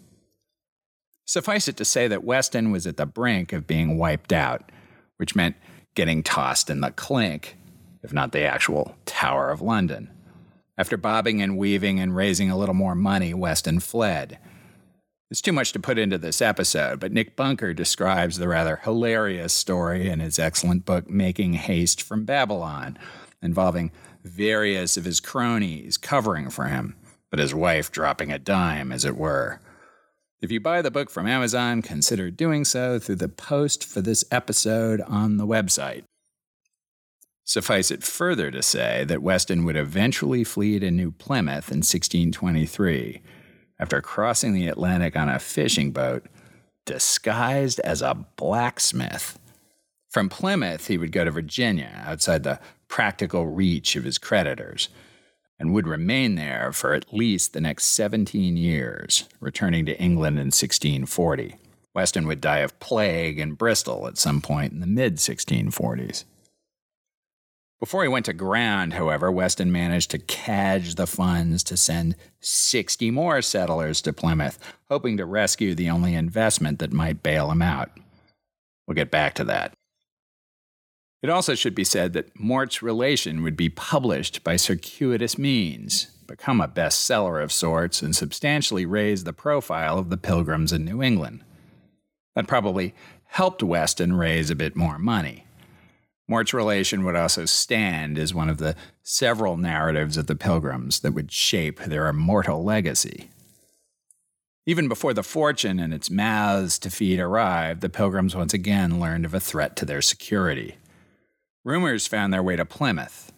Suffice 1.25 1.67
it 1.67 1.75
to 1.77 1.83
say 1.83 2.07
that 2.07 2.23
Weston 2.23 2.69
was 2.69 2.85
at 2.85 2.97
the 2.97 3.07
brink 3.07 3.51
of 3.51 3.65
being 3.65 3.97
wiped 3.97 4.31
out, 4.31 4.71
which 5.17 5.35
meant 5.35 5.55
getting 5.95 6.21
tossed 6.21 6.69
in 6.69 6.81
the 6.81 6.91
clink, 6.91 7.57
if 8.03 8.13
not 8.13 8.31
the 8.31 8.43
actual 8.43 8.95
Tower 9.07 9.49
of 9.49 9.59
London. 9.59 10.11
After 10.77 10.97
bobbing 10.97 11.41
and 11.41 11.57
weaving 11.57 11.99
and 11.99 12.15
raising 12.15 12.51
a 12.51 12.57
little 12.57 12.75
more 12.75 12.93
money, 12.93 13.33
Weston 13.33 13.79
fled. 13.79 14.37
It's 15.31 15.41
too 15.41 15.51
much 15.51 15.71
to 15.71 15.79
put 15.79 15.97
into 15.97 16.19
this 16.19 16.43
episode, 16.43 16.99
but 16.99 17.11
Nick 17.11 17.35
Bunker 17.35 17.73
describes 17.73 18.37
the 18.37 18.47
rather 18.47 18.75
hilarious 18.83 19.51
story 19.51 20.09
in 20.09 20.19
his 20.19 20.37
excellent 20.37 20.85
book, 20.85 21.09
Making 21.09 21.53
Haste 21.53 22.03
from 22.03 22.23
Babylon, 22.23 22.99
involving 23.41 23.91
various 24.23 24.97
of 24.97 25.05
his 25.05 25.19
cronies 25.19 25.97
covering 25.97 26.49
for 26.49 26.65
him, 26.65 26.95
but 27.29 27.39
his 27.39 27.53
wife 27.53 27.91
dropping 27.91 28.31
a 28.31 28.39
dime, 28.39 28.91
as 28.91 29.05
it 29.05 29.17
were. 29.17 29.59
If 30.41 30.51
you 30.51 30.59
buy 30.59 30.81
the 30.81 30.91
book 30.91 31.09
from 31.09 31.27
Amazon, 31.27 31.81
consider 31.81 32.29
doing 32.29 32.65
so 32.65 32.99
through 32.99 33.15
the 33.15 33.29
post 33.29 33.85
for 33.85 34.01
this 34.01 34.25
episode 34.31 35.01
on 35.01 35.37
the 35.37 35.47
website. 35.47 36.03
Suffice 37.45 37.91
it 37.91 38.03
further 38.03 38.51
to 38.51 38.61
say 38.61 39.03
that 39.05 39.21
Weston 39.21 39.65
would 39.65 39.75
eventually 39.75 40.43
flee 40.43 40.79
to 40.79 40.91
New 40.91 41.11
Plymouth 41.11 41.69
in 41.69 41.79
1623 41.79 43.21
after 43.79 44.01
crossing 44.01 44.53
the 44.53 44.67
Atlantic 44.67 45.15
on 45.15 45.27
a 45.27 45.39
fishing 45.39 45.91
boat 45.91 46.25
disguised 46.85 47.79
as 47.81 48.01
a 48.01 48.25
blacksmith. 48.35 49.39
From 50.09 50.29
Plymouth, 50.29 50.87
he 50.87 50.97
would 50.97 51.11
go 51.11 51.25
to 51.25 51.31
Virginia, 51.31 52.03
outside 52.05 52.43
the 52.43 52.59
practical 52.93 53.47
reach 53.47 53.95
of 53.95 54.03
his 54.03 54.19
creditors, 54.19 54.87
and 55.57 55.73
would 55.73 55.87
remain 55.87 56.35
there 56.35 56.71
for 56.71 56.93
at 56.93 57.11
least 57.11 57.51
the 57.51 57.59
next 57.59 57.85
17 57.85 58.55
years, 58.55 59.27
returning 59.39 59.83
to 59.83 59.99
England 59.99 60.37
in 60.37 60.51
1640. 60.51 61.55
Weston 61.95 62.27
would 62.27 62.39
die 62.39 62.59
of 62.59 62.79
plague 62.79 63.39
in 63.39 63.53
Bristol 63.53 64.05
at 64.07 64.19
some 64.19 64.41
point 64.41 64.73
in 64.73 64.79
the 64.79 64.85
mid 64.85 65.15
1640s. 65.15 66.25
Before 67.79 68.03
he 68.03 68.09
went 68.09 68.27
to 68.27 68.33
ground, 68.33 68.93
however, 68.93 69.31
Weston 69.31 69.71
managed 69.71 70.11
to 70.11 70.19
cadge 70.19 70.93
the 70.93 71.07
funds 71.07 71.63
to 71.63 71.75
send 71.75 72.15
60 72.41 73.09
more 73.09 73.41
settlers 73.41 74.03
to 74.03 74.13
Plymouth, 74.13 74.59
hoping 74.87 75.17
to 75.17 75.25
rescue 75.25 75.73
the 75.73 75.89
only 75.89 76.13
investment 76.13 76.77
that 76.77 76.93
might 76.93 77.23
bail 77.23 77.49
him 77.49 77.63
out. 77.63 77.89
We'll 78.85 78.93
get 78.93 79.09
back 79.09 79.33
to 79.35 79.43
that. 79.45 79.73
It 81.23 81.29
also 81.29 81.55
should 81.55 81.73
be 81.73 81.85
said 81.85 82.11
that 82.13 82.37
Mourt's 82.37 82.83
Relation 82.83 83.43
would 83.43 83.55
be 83.55 83.69
published 83.69 84.43
by 84.43 84.57
circuitous 84.57 85.37
means, 85.37 86.07
become 86.27 86.59
a 86.59 86.67
bestseller 86.67 87.41
of 87.41 87.53
sorts, 87.53 88.01
and 88.01 88.13
substantially 88.13 88.85
raise 88.85 89.23
the 89.23 89.31
profile 89.31 89.97
of 89.97 90.09
the 90.09 90.17
Pilgrims 90.17 90.73
in 90.73 90.83
New 90.83 91.01
England. 91.01 91.45
That 92.35 92.45
probably 92.45 92.93
helped 93.27 93.63
Weston 93.63 94.17
raise 94.17 94.49
a 94.49 94.55
bit 94.55 94.75
more 94.75 94.99
money. 94.99 95.45
Mourt's 96.27 96.53
relation 96.53 97.05
would 97.05 97.15
also 97.15 97.45
stand 97.45 98.17
as 98.17 98.33
one 98.33 98.49
of 98.49 98.57
the 98.57 98.75
several 99.01 99.55
narratives 99.55 100.17
of 100.17 100.27
the 100.27 100.35
Pilgrims 100.35 100.99
that 100.99 101.13
would 101.13 101.31
shape 101.31 101.79
their 101.79 102.09
immortal 102.09 102.65
legacy. 102.65 103.29
Even 104.65 104.89
before 104.89 105.13
the 105.13 105.23
fortune 105.23 105.79
and 105.79 105.93
its 105.93 106.09
mouths 106.09 106.77
to 106.79 106.89
feed 106.89 107.19
arrived, 107.21 107.79
the 107.79 107.89
Pilgrims 107.89 108.35
once 108.35 108.53
again 108.53 108.99
learned 108.99 109.23
of 109.23 109.33
a 109.33 109.39
threat 109.39 109.77
to 109.77 109.85
their 109.85 110.01
security. 110.01 110.75
Rumors 111.63 112.07
found 112.07 112.33
their 112.33 112.43
way 112.43 112.55
to 112.55 112.65
Plymouth. 112.65 113.31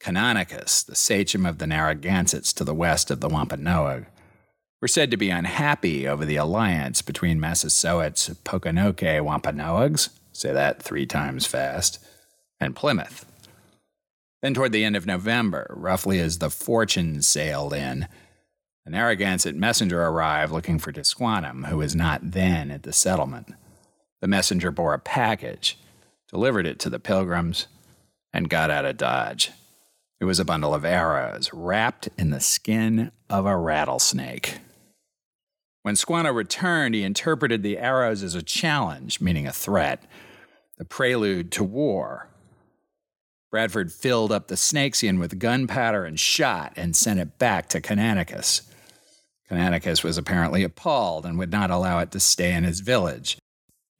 Canonicus, 0.00 0.84
the 0.84 0.94
sachem 0.94 1.44
of 1.44 1.58
the 1.58 1.66
Narragansetts 1.66 2.52
to 2.54 2.64
the 2.64 2.74
west 2.74 3.10
of 3.10 3.20
the 3.20 3.28
Wampanoag, 3.28 4.06
were 4.80 4.88
said 4.88 5.10
to 5.10 5.16
be 5.16 5.30
unhappy 5.30 6.06
over 6.06 6.24
the 6.24 6.36
alliance 6.36 7.02
between 7.02 7.40
Massasoits, 7.40 8.30
Pokanoke 8.44 9.22
Wampanoags 9.22 10.10
say 10.36 10.52
that 10.52 10.82
three 10.82 11.06
times 11.06 11.46
fast, 11.46 11.98
and 12.60 12.76
Plymouth. 12.76 13.24
Then, 14.42 14.54
toward 14.54 14.72
the 14.72 14.84
end 14.84 14.96
of 14.96 15.06
November, 15.06 15.74
roughly 15.76 16.20
as 16.20 16.38
the 16.38 16.50
Fortune 16.50 17.22
sailed 17.22 17.72
in, 17.72 18.06
an 18.84 18.92
Narragansett 18.92 19.56
messenger 19.56 20.02
arrived 20.02 20.52
looking 20.52 20.78
for 20.78 20.92
Tisquantum, 20.92 21.66
who 21.66 21.78
was 21.78 21.96
not 21.96 22.20
then 22.22 22.70
at 22.70 22.84
the 22.84 22.92
settlement. 22.92 23.48
The 24.20 24.28
messenger 24.28 24.70
bore 24.70 24.94
a 24.94 24.98
package, 24.98 25.78
delivered 26.28 26.66
it 26.66 26.78
to 26.80 26.90
the 26.90 26.98
pilgrims, 26.98 27.66
and 28.32 28.50
got 28.50 28.70
out 28.70 28.84
of 28.84 28.96
Dodge. 28.96 29.52
It 30.20 30.24
was 30.24 30.40
a 30.40 30.44
bundle 30.44 30.74
of 30.74 30.84
arrows 30.84 31.50
wrapped 31.52 32.08
in 32.18 32.30
the 32.30 32.40
skin 32.40 33.12
of 33.28 33.46
a 33.46 33.56
rattlesnake. 33.56 34.58
When 35.82 35.96
Squanto 35.96 36.32
returned, 36.32 36.94
he 36.94 37.02
interpreted 37.02 37.62
the 37.62 37.78
arrows 37.78 38.22
as 38.22 38.34
a 38.34 38.42
challenge, 38.42 39.20
meaning 39.20 39.46
a 39.46 39.52
threat, 39.52 40.02
the 40.78 40.84
prelude 40.84 41.52
to 41.52 41.64
war. 41.64 42.28
Bradford 43.50 43.92
filled 43.92 44.32
up 44.32 44.48
the 44.48 44.56
snakeskin 44.56 45.18
with 45.18 45.38
gunpowder 45.38 46.04
and 46.04 46.18
shot 46.18 46.72
and 46.76 46.96
sent 46.96 47.20
it 47.20 47.38
back 47.38 47.68
to 47.68 47.80
Canonicus. 47.80 48.62
Canonicus 49.48 50.02
was 50.02 50.18
apparently 50.18 50.64
appalled 50.64 51.24
and 51.24 51.38
would 51.38 51.52
not 51.52 51.70
allow 51.70 52.00
it 52.00 52.10
to 52.10 52.20
stay 52.20 52.52
in 52.52 52.64
his 52.64 52.80
village. 52.80 53.38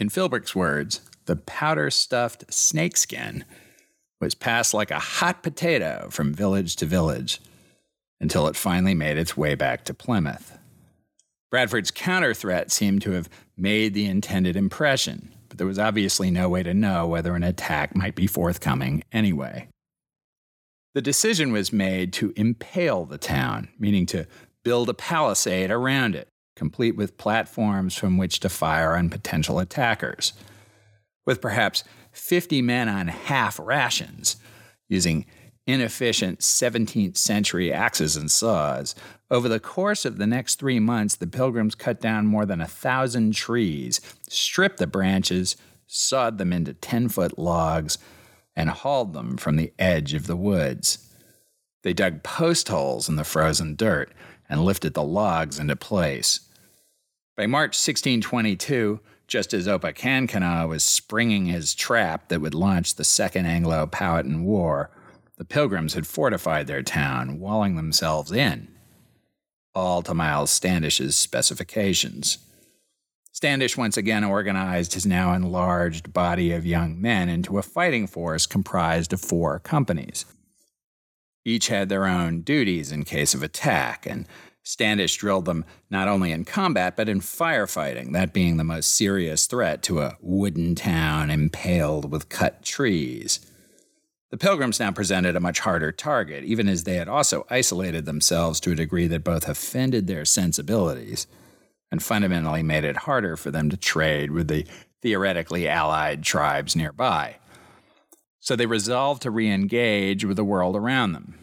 In 0.01 0.09
Philbrick's 0.09 0.57
words, 0.57 1.01
the 1.27 1.37
powder 1.37 1.91
stuffed 1.91 2.53
snakeskin 2.53 3.45
was 4.21 4.35
passed 4.35 4.73
like 4.73 4.91
a 4.91 4.99
hot 4.99 5.43
potato 5.43 6.09
from 6.11 6.33
village 6.33 6.77
to 6.77 6.87
village 6.87 7.41
until 8.21 8.47
it 8.47 8.57
finally 8.57 8.95
made 8.95 9.19
its 9.19 9.37
way 9.37 9.55
back 9.55 9.85
to 9.85 9.95
Plymouth. 9.95 10.59
Bradford's 11.51 11.91
counter 11.91 12.35
threat 12.35 12.73
seemed 12.73 13.03
to 13.03 13.13
have 13.13 13.29
made 13.57 13.95
the 13.95 14.07
intended 14.07 14.57
impression 14.57 15.33
but 15.57 15.59
there 15.59 15.67
was 15.67 15.79
obviously 15.79 16.31
no 16.31 16.51
way 16.51 16.63
to 16.63 16.75
know 16.75 17.07
whether 17.07 17.35
an 17.35 17.43
attack 17.43 17.97
might 17.97 18.15
be 18.15 18.27
forthcoming 18.27 19.03
anyway. 19.11 19.69
The 20.95 21.01
decision 21.01 21.51
was 21.51 21.73
made 21.73 22.13
to 22.15 22.35
impale 22.37 23.07
the 23.07 23.17
town, 23.17 23.69
meaning 23.79 24.05
to 24.07 24.27
build 24.65 24.91
a 24.91 24.95
palisade 24.95 25.71
around 25.71 26.15
it, 26.15 26.29
complete 26.57 26.95
with 26.95 27.17
platforms 27.17 27.95
from 27.97 28.19
which 28.19 28.41
to 28.41 28.51
fire 28.51 28.97
on 28.97 29.09
potential 29.09 29.59
attackers. 29.59 30.35
With 31.27 31.41
perhaps 31.41 31.85
50 32.13 32.63
men 32.63 32.89
on 32.89 33.09
half 33.09 33.59
rations, 33.59 34.37
using 34.89 35.27
inefficient 35.67 36.39
17th 36.39 37.17
century 37.17 37.73
axes 37.73 38.17
and 38.17 38.31
saws, 38.31 38.95
over 39.31 39.49
the 39.49 39.61
course 39.61 40.05
of 40.05 40.19
the 40.19 40.27
next 40.27 40.55
three 40.61 40.79
months, 40.79 41.17
the 41.17 41.27
pilgrims 41.27 41.75
cut 41.75 42.01
down 42.01 42.27
more 42.27 42.47
than 42.47 42.61
a 42.61 42.67
thousand 42.67 43.35
trees, 43.35 44.01
stripped 44.29 44.79
the 44.79 44.87
branches, 44.87 45.57
sawed 45.89 46.39
them 46.39 46.53
into 46.53 46.73
10 46.73 47.09
foot 47.09 47.37
logs, 47.37 47.99
and 48.55 48.71
hauled 48.71 49.13
them 49.13 49.37
from 49.37 49.57
the 49.57 49.73
edge 49.79 50.15
of 50.15 50.29
the 50.29 50.37
woods. 50.37 51.13
They 51.83 51.93
dug 51.93 52.23
post 52.23 52.69
holes 52.69 53.09
in 53.09 53.17
the 53.17 53.25
frozen 53.25 53.75
dirt 53.75 54.13
and 54.49 54.65
lifted 54.65 54.95
the 54.95 55.03
logs 55.03 55.59
into 55.59 55.77
place. 55.77 56.41
By 57.37 57.47
March 57.47 57.71
1622, 57.77 59.01
just 59.27 59.53
as 59.53 59.67
Opechancanough 59.67 60.69
was 60.69 60.85
springing 60.85 61.47
his 61.47 61.75
trap 61.75 62.29
that 62.29 62.41
would 62.41 62.55
launch 62.55 62.95
the 62.95 63.05
Second 63.05 63.47
Anglo 63.47 63.87
Powhatan 63.87 64.45
War, 64.45 64.91
the 65.37 65.45
Pilgrims 65.45 65.95
had 65.95 66.07
fortified 66.07 66.67
their 66.67 66.83
town, 66.83 67.39
walling 67.39 67.77
themselves 67.77 68.33
in, 68.33 68.69
all 69.75 70.03
to 70.03 70.15
Miles 70.15 70.51
Standish's 70.51 71.17
specifications. 71.17 72.39
Standish 73.33 73.77
once 73.77 73.99
again 73.99 74.25
organized 74.25 74.95
his 74.95 75.05
now 75.05 75.35
enlarged 75.35 76.15
body 76.15 76.53
of 76.53 76.65
young 76.65 76.99
men 76.99 77.29
into 77.29 77.59
a 77.59 77.63
fighting 77.63 78.07
force 78.07 78.47
comprised 78.47 79.13
of 79.13 79.21
four 79.21 79.59
companies. 79.59 80.25
Each 81.45 81.69
had 81.69 81.89
their 81.89 82.07
own 82.07 82.41
duties 82.41 82.91
in 82.91 83.05
case 83.05 83.35
of 83.35 83.43
attack, 83.43 84.07
and 84.07 84.27
Standish 84.67 85.17
drilled 85.17 85.45
them 85.45 85.65
not 85.91 86.09
only 86.09 86.33
in 86.33 86.45
combat 86.45 86.97
but 86.97 87.09
in 87.09 87.21
firefighting, 87.21 88.13
that 88.15 88.33
being 88.33 88.57
the 88.57 88.65
most 88.65 88.93
serious 88.97 89.47
threat 89.47 89.81
to 89.85 90.01
a 90.01 90.17
wooden 90.21 90.75
town 90.75 91.31
impaled 91.31 92.11
with 92.11 92.29
cut 92.29 92.65
trees. 92.65 93.39
The 94.31 94.37
Pilgrims 94.37 94.81
now 94.81 94.91
presented 94.91 95.37
a 95.37 95.41
much 95.41 95.61
harder 95.61 95.93
target, 95.93 96.43
even 96.43 96.69
as 96.69 96.83
they 96.83 96.97
had 96.97 97.07
also 97.07 97.47
isolated 97.49 98.07
themselves 98.07 98.59
to 98.59 98.73
a 98.73 98.75
degree 98.75 99.07
that 99.07 99.23
both 99.23 99.49
offended 99.49 100.09
their 100.09 100.25
sensibilities 100.25 101.29
and 101.93 102.03
fundamentally 102.03 102.65
made 102.65 102.83
it 102.83 102.97
harder 102.97 103.37
for 103.37 103.53
them 103.53 103.71
to 103.71 103.77
trade 103.77 104.33
with 104.33 104.49
the 104.49 104.67
theoretically 105.01 105.69
allied 105.69 106.25
tribes 106.25 106.75
nearby. 106.75 107.37
So 108.41 108.57
they 108.57 108.67
resolved 108.67 109.23
to 109.23 109.31
re 109.31 109.49
engage 109.49 110.25
with 110.25 110.37
the 110.37 110.45
world 110.45 110.75
around 110.75 111.13
them 111.13 111.39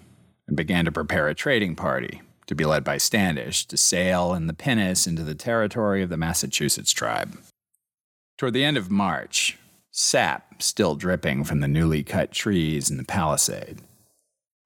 and 0.45 0.57
began 0.57 0.83
to 0.83 0.91
prepare 0.91 1.29
a 1.29 1.33
trading 1.33 1.77
party 1.77 2.19
to 2.53 2.55
be 2.55 2.65
led 2.65 2.83
by 2.83 2.97
Standish 2.97 3.65
to 3.65 3.77
sail 3.77 4.33
in 4.33 4.45
the 4.45 4.53
pinnace 4.53 5.07
into 5.07 5.23
the 5.23 5.33
territory 5.33 6.03
of 6.03 6.09
the 6.09 6.17
Massachusetts 6.17 6.91
tribe. 6.91 7.39
Toward 8.37 8.53
the 8.53 8.63
end 8.63 8.77
of 8.77 8.91
March, 8.91 9.57
sap 9.89 10.61
still 10.61 10.95
dripping 10.95 11.43
from 11.43 11.61
the 11.61 11.67
newly 11.67 12.03
cut 12.03 12.31
trees 12.31 12.91
in 12.91 12.97
the 12.97 13.03
palisade, 13.03 13.81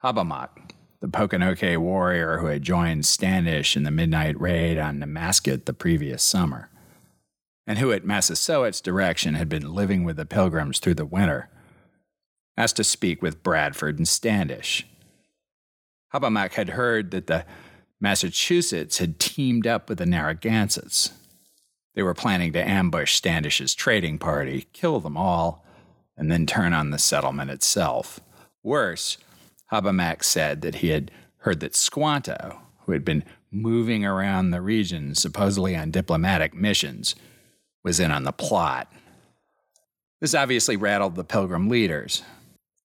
Hobbamock, 0.03 0.71
the 0.99 1.07
Pokanoke 1.07 1.77
warrior 1.77 2.39
who 2.39 2.47
had 2.47 2.61
joined 2.61 3.05
Standish 3.05 3.77
in 3.77 3.83
the 3.83 3.91
midnight 3.91 4.39
raid 4.39 4.77
on 4.77 4.99
Nemasket 4.99 5.63
the 5.65 5.73
previous 5.73 6.21
summer, 6.21 6.69
and 7.65 7.79
who 7.79 7.93
at 7.93 8.05
Massasoit's 8.05 8.81
direction 8.81 9.35
had 9.35 9.47
been 9.47 9.73
living 9.73 10.03
with 10.03 10.17
the 10.17 10.25
pilgrims 10.25 10.79
through 10.79 10.95
the 10.95 11.05
winter, 11.05 11.49
asked 12.57 12.75
to 12.75 12.83
speak 12.83 13.21
with 13.21 13.43
Bradford 13.43 13.97
and 13.97 14.07
Standish. 14.07 14.85
Hobbamock 16.13 16.53
had 16.53 16.69
heard 16.69 17.11
that 17.11 17.27
the 17.27 17.45
Massachusetts 17.99 18.99
had 18.99 19.19
teamed 19.19 19.65
up 19.65 19.89
with 19.89 19.97
the 19.97 20.05
Narragansetts. 20.05 21.11
They 21.95 22.03
were 22.03 22.13
planning 22.13 22.53
to 22.53 22.67
ambush 22.67 23.15
Standish's 23.15 23.73
trading 23.73 24.19
party, 24.19 24.67
kill 24.71 24.99
them 24.99 25.17
all, 25.17 25.65
and 26.15 26.31
then 26.31 26.45
turn 26.45 26.73
on 26.73 26.91
the 26.91 26.99
settlement 26.99 27.49
itself. 27.49 28.19
Worse, 28.61 29.17
Hobbamock 29.71 30.23
said 30.23 30.61
that 30.61 30.75
he 30.75 30.89
had 30.89 31.11
heard 31.37 31.59
that 31.61 31.75
Squanto, 31.75 32.61
who 32.85 32.91
had 32.91 33.03
been 33.03 33.23
moving 33.51 34.05
around 34.05 34.51
the 34.51 34.61
region 34.61 35.15
supposedly 35.15 35.75
on 35.75 35.91
diplomatic 35.91 36.53
missions, 36.53 37.15
was 37.83 37.99
in 37.99 38.11
on 38.11 38.23
the 38.23 38.31
plot. 38.31 38.91
This 40.19 40.35
obviously 40.35 40.75
rattled 40.75 41.15
the 41.15 41.23
Pilgrim 41.23 41.69
leaders. 41.69 42.23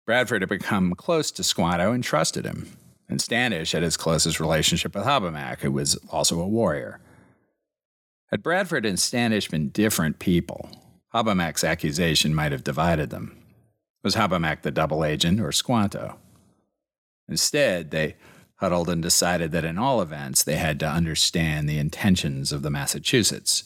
Bradford 0.07 0.43
had 0.43 0.49
become 0.49 0.95
close 0.95 1.31
to 1.33 1.45
Squanto 1.45 1.93
and 1.93 2.03
trusted 2.03 2.45
him, 2.45 2.77
and 3.11 3.21
Standish 3.21 3.73
had 3.73 3.83
his 3.83 3.97
closest 3.97 4.39
relationship 4.39 4.95
with 4.95 5.05
Hobbamock, 5.05 5.61
who 5.61 5.73
was 5.73 5.97
also 6.11 6.41
a 6.41 6.47
warrior. 6.47 7.01
Had 8.31 8.43
Bradford 8.43 8.87
and 8.87 8.99
Standish 8.99 9.49
been 9.49 9.71
different 9.71 10.21
people, 10.21 10.71
Hobbamock's 11.13 11.65
accusation 11.65 12.35
might 12.35 12.53
have 12.53 12.63
divided 12.63 13.11
them. 13.11 13.37
Was 14.05 14.15
Hobbamock 14.15 14.63
the 14.63 14.71
double 14.71 15.05
agent 15.05 15.41
or 15.41 15.51
Squanto? 15.51 16.19
Instead, 17.29 17.91
they 17.91 18.15
huddled 18.57 18.89
and 18.89 19.03
decided 19.03 19.51
that 19.51 19.65
in 19.65 19.77
all 19.77 20.01
events 20.01 20.45
they 20.45 20.57
had 20.57 20.79
to 20.79 20.89
understand 20.89 21.69
the 21.69 21.79
intentions 21.79 22.53
of 22.53 22.63
the 22.63 22.71
Massachusetts. 22.71 23.65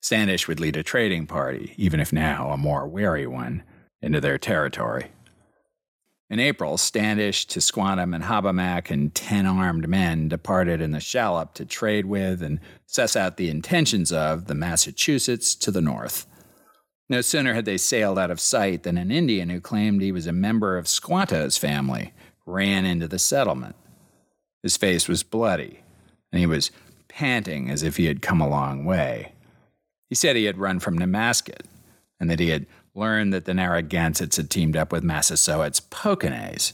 Standish 0.00 0.48
would 0.48 0.60
lead 0.60 0.76
a 0.76 0.82
trading 0.82 1.26
party, 1.26 1.74
even 1.76 2.00
if 2.00 2.12
now 2.12 2.50
a 2.50 2.56
more 2.56 2.88
wary 2.88 3.26
one, 3.26 3.62
into 4.00 4.20
their 4.20 4.38
territory. 4.38 5.10
In 6.32 6.40
April, 6.40 6.78
Standish, 6.78 7.46
Tisquantum, 7.46 8.14
and 8.14 8.24
Hobbamock 8.24 8.90
and 8.90 9.14
ten 9.14 9.44
armed 9.44 9.86
men 9.86 10.28
departed 10.30 10.80
in 10.80 10.92
the 10.92 10.98
shallop 10.98 11.52
to 11.52 11.66
trade 11.66 12.06
with 12.06 12.42
and 12.42 12.58
suss 12.86 13.16
out 13.16 13.36
the 13.36 13.50
intentions 13.50 14.10
of 14.10 14.46
the 14.46 14.54
Massachusetts 14.54 15.54
to 15.56 15.70
the 15.70 15.82
north. 15.82 16.26
No 17.10 17.20
sooner 17.20 17.52
had 17.52 17.66
they 17.66 17.76
sailed 17.76 18.18
out 18.18 18.30
of 18.30 18.40
sight 18.40 18.82
than 18.82 18.96
an 18.96 19.10
Indian 19.10 19.50
who 19.50 19.60
claimed 19.60 20.00
he 20.00 20.10
was 20.10 20.26
a 20.26 20.32
member 20.32 20.78
of 20.78 20.88
Squanto's 20.88 21.58
family 21.58 22.14
ran 22.46 22.86
into 22.86 23.06
the 23.06 23.18
settlement. 23.18 23.76
His 24.62 24.78
face 24.78 25.08
was 25.08 25.22
bloody, 25.22 25.80
and 26.32 26.40
he 26.40 26.46
was 26.46 26.70
panting 27.08 27.68
as 27.68 27.82
if 27.82 27.98
he 27.98 28.06
had 28.06 28.22
come 28.22 28.40
a 28.40 28.48
long 28.48 28.86
way. 28.86 29.34
He 30.08 30.14
said 30.14 30.36
he 30.36 30.44
had 30.44 30.56
run 30.56 30.80
from 30.80 30.98
Nemasket, 30.98 31.66
and 32.18 32.30
that 32.30 32.40
he 32.40 32.48
had 32.48 32.64
learned 32.94 33.32
that 33.32 33.44
the 33.44 33.54
Narragansetts 33.54 34.36
had 34.36 34.50
teamed 34.50 34.76
up 34.76 34.92
with 34.92 35.02
Massasoit's 35.02 35.80
Poconays 35.80 36.72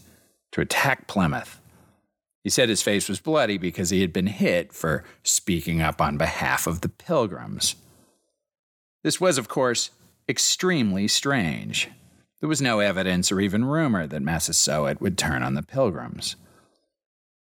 to 0.53 0.61
attack 0.61 1.07
Plymouth. 1.07 1.61
He 2.43 2.51
said 2.51 2.69
his 2.69 2.83
face 2.83 3.09
was 3.09 3.21
bloody 3.21 3.59
because 3.59 3.91
he 3.91 4.01
had 4.01 4.13
been 4.13 4.27
hit 4.27 4.73
for 4.73 5.05
speaking 5.23 5.83
up 5.83 6.01
on 6.01 6.17
behalf 6.17 6.67
of 6.67 6.81
the 6.81 6.89
Pilgrims. 6.89 7.77
This 9.03 9.21
was, 9.21 9.39
of 9.39 9.49
course, 9.49 9.91
extremely 10.29 11.09
strange. 11.09 11.89
There 12.41 12.49
was 12.49 12.63
no 12.63 12.81
evidence 12.81 13.33
or 13.33 13.41
even 13.41 13.65
rumor 13.65 14.07
that 14.07 14.23
Massasoit 14.23 15.01
would 15.01 15.19
turn 15.19 15.43
on 15.43 15.55
the 15.55 15.63
Pilgrims. 15.63 16.37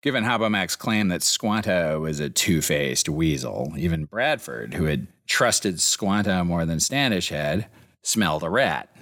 Given 0.02 0.26
Hobbamock's 0.26 0.76
claim 0.76 1.08
that 1.08 1.23
Squanto 1.23 2.02
was 2.02 2.19
a 2.19 2.30
two 2.30 2.62
faced 2.62 3.08
weasel, 3.08 3.73
even 3.78 4.04
Bradford, 4.04 4.73
who 4.73 4.86
had 4.86 5.08
trusted 5.26 5.80
Squanto 5.80 6.43
more 6.43 6.65
than 6.65 6.82
Standish 6.82 7.30
had, 7.30 7.67
smelled 8.04 8.44
the 8.44 8.50
rat, 8.50 8.96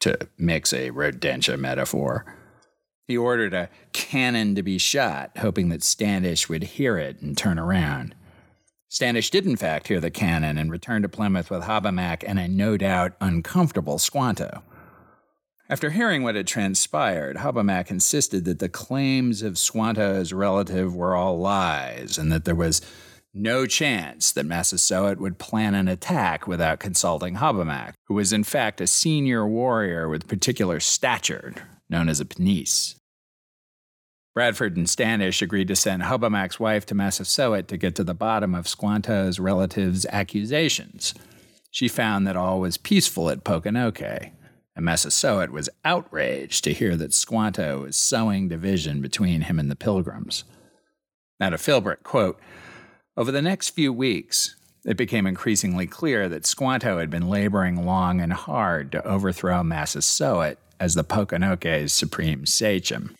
to 0.00 0.18
mix 0.36 0.72
a 0.72 0.90
rodentia 0.90 1.58
metaphor. 1.58 2.24
He 3.06 3.16
ordered 3.16 3.54
a 3.54 3.70
cannon 3.92 4.54
to 4.54 4.62
be 4.62 4.78
shot, 4.78 5.30
hoping 5.38 5.68
that 5.70 5.82
Standish 5.82 6.48
would 6.48 6.62
hear 6.62 6.98
it 6.98 7.20
and 7.20 7.36
turn 7.36 7.58
around. 7.58 8.14
Standish 8.90 9.30
did, 9.30 9.46
in 9.46 9.56
fact, 9.56 9.88
hear 9.88 10.00
the 10.00 10.10
cannon 10.10 10.56
and 10.56 10.70
returned 10.70 11.02
to 11.02 11.08
Plymouth 11.08 11.50
with 11.50 11.64
Hobbamock 11.64 12.24
and 12.26 12.38
a 12.38 12.48
no 12.48 12.76
doubt 12.76 13.12
uncomfortable 13.20 13.98
Squanto. 13.98 14.62
After 15.70 15.90
hearing 15.90 16.22
what 16.22 16.34
had 16.34 16.46
transpired, 16.46 17.36
Hobbamock 17.36 17.90
insisted 17.90 18.46
that 18.46 18.58
the 18.58 18.70
claims 18.70 19.42
of 19.42 19.58
Squanto's 19.58 20.32
relative 20.32 20.94
were 20.96 21.14
all 21.14 21.38
lies 21.38 22.16
and 22.16 22.32
that 22.32 22.46
there 22.46 22.54
was 22.54 22.80
no 23.34 23.66
chance 23.66 24.32
that 24.32 24.46
Massasoit 24.46 25.18
would 25.18 25.38
plan 25.38 25.74
an 25.74 25.88
attack 25.88 26.46
without 26.46 26.80
consulting 26.80 27.36
Hobbamock, 27.36 27.94
who 28.06 28.14
was 28.14 28.32
in 28.32 28.44
fact 28.44 28.80
a 28.80 28.86
senior 28.86 29.46
warrior 29.46 30.08
with 30.08 30.28
particular 30.28 30.80
stature, 30.80 31.54
known 31.88 32.08
as 32.08 32.20
a 32.20 32.24
Pnice. 32.24 32.96
Bradford 34.34 34.76
and 34.76 34.88
Standish 34.88 35.42
agreed 35.42 35.68
to 35.68 35.76
send 35.76 36.02
Hobbamock's 36.02 36.60
wife 36.60 36.86
to 36.86 36.94
Massasoit 36.94 37.66
to 37.68 37.76
get 37.76 37.96
to 37.96 38.04
the 38.04 38.14
bottom 38.14 38.54
of 38.54 38.68
Squanto's 38.68 39.40
relative's 39.40 40.06
accusations. 40.06 41.12
She 41.70 41.88
found 41.88 42.26
that 42.26 42.36
all 42.36 42.60
was 42.60 42.76
peaceful 42.76 43.30
at 43.30 43.44
Pokanoke, 43.44 44.30
and 44.76 44.84
Massasoit 44.84 45.50
was 45.50 45.68
outraged 45.84 46.62
to 46.64 46.72
hear 46.72 46.96
that 46.96 47.12
Squanto 47.12 47.82
was 47.82 47.96
sowing 47.96 48.46
division 48.46 49.02
between 49.02 49.40
him 49.40 49.58
and 49.58 49.68
the 49.68 49.76
Pilgrims. 49.76 50.44
Now 51.40 51.50
to 51.50 51.56
Philbrick, 51.56 52.04
quote, 52.04 52.38
over 53.18 53.32
the 53.32 53.42
next 53.42 53.70
few 53.70 53.92
weeks, 53.92 54.54
it 54.84 54.96
became 54.96 55.26
increasingly 55.26 55.88
clear 55.88 56.28
that 56.28 56.46
Squanto 56.46 56.98
had 56.98 57.10
been 57.10 57.28
laboring 57.28 57.84
long 57.84 58.20
and 58.20 58.32
hard 58.32 58.92
to 58.92 59.04
overthrow 59.04 59.64
Massasoit 59.64 60.56
as 60.78 60.94
the 60.94 61.02
Pokanoke's 61.02 61.92
supreme 61.92 62.46
sachem. 62.46 63.16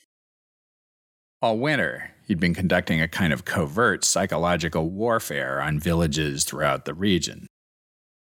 All 1.42 1.58
winter, 1.58 2.12
he'd 2.28 2.38
been 2.38 2.54
conducting 2.54 3.00
a 3.00 3.08
kind 3.08 3.32
of 3.32 3.44
covert 3.44 4.04
psychological 4.04 4.88
warfare 4.88 5.60
on 5.60 5.80
villages 5.80 6.44
throughout 6.44 6.84
the 6.84 6.94
region. 6.94 7.48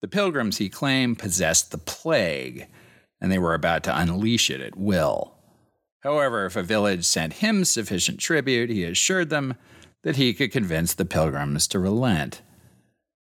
The 0.03 0.09
pilgrims, 0.09 0.59
he 0.59 0.69
claimed, 0.69 1.19
possessed 1.19 1.71
the 1.71 1.79
plague 1.79 2.69
and 3.19 3.33
they 3.33 3.39
were 3.39 3.55
about 3.55 3.83
to 3.85 3.99
unleash 3.99 4.51
it 4.51 4.61
at 4.61 4.77
will. 4.77 5.33
However, 6.01 6.45
if 6.45 6.57
a 6.57 6.63
village 6.63 7.07
sent 7.07 7.35
him 7.35 7.65
sufficient 7.65 8.21
tribute, 8.21 8.69
he 8.69 8.85
assured 8.85 9.31
them 9.31 9.55
that 10.03 10.17
he 10.17 10.35
could 10.35 10.53
convince 10.53 10.95
the 10.95 11.05
pilgrims 11.05 11.67
to 11.69 11.79
relent. 11.79 12.43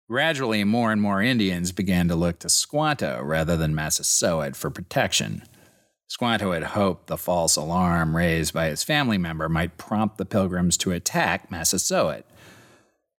Gradually, 0.09 0.65
more 0.65 0.91
and 0.91 1.01
more 1.01 1.23
Indians 1.23 1.71
began 1.71 2.09
to 2.09 2.17
look 2.17 2.41
to 2.41 2.49
Squanto 2.49 3.23
rather 3.23 3.57
than 3.57 3.75
Massasoit 3.75 4.57
for 4.57 4.71
protection. 4.71 5.43
Squanto 6.09 6.51
had 6.51 6.65
hoped 6.65 7.07
the 7.07 7.17
false 7.17 7.55
alarm 7.55 8.17
raised 8.17 8.53
by 8.53 8.67
his 8.67 8.83
family 8.83 9.19
member 9.19 9.49
might 9.49 9.79
prompt 9.79 10.19
the 10.19 10.25
pilgrims 10.25 10.77
to 10.79 10.91
attack 10.91 11.51
Massasoit. 11.53 12.25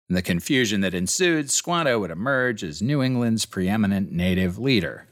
In 0.10 0.16
the 0.16 0.22
confusion 0.22 0.82
that 0.82 0.94
ensued, 0.94 1.50
Squanto 1.50 1.98
would 2.00 2.12
emerge 2.12 2.66
as 2.66 2.82
New 2.82 3.02
England's 3.02 3.46
preeminent 3.46 4.12
native 4.12 4.60
leader. 4.60 5.08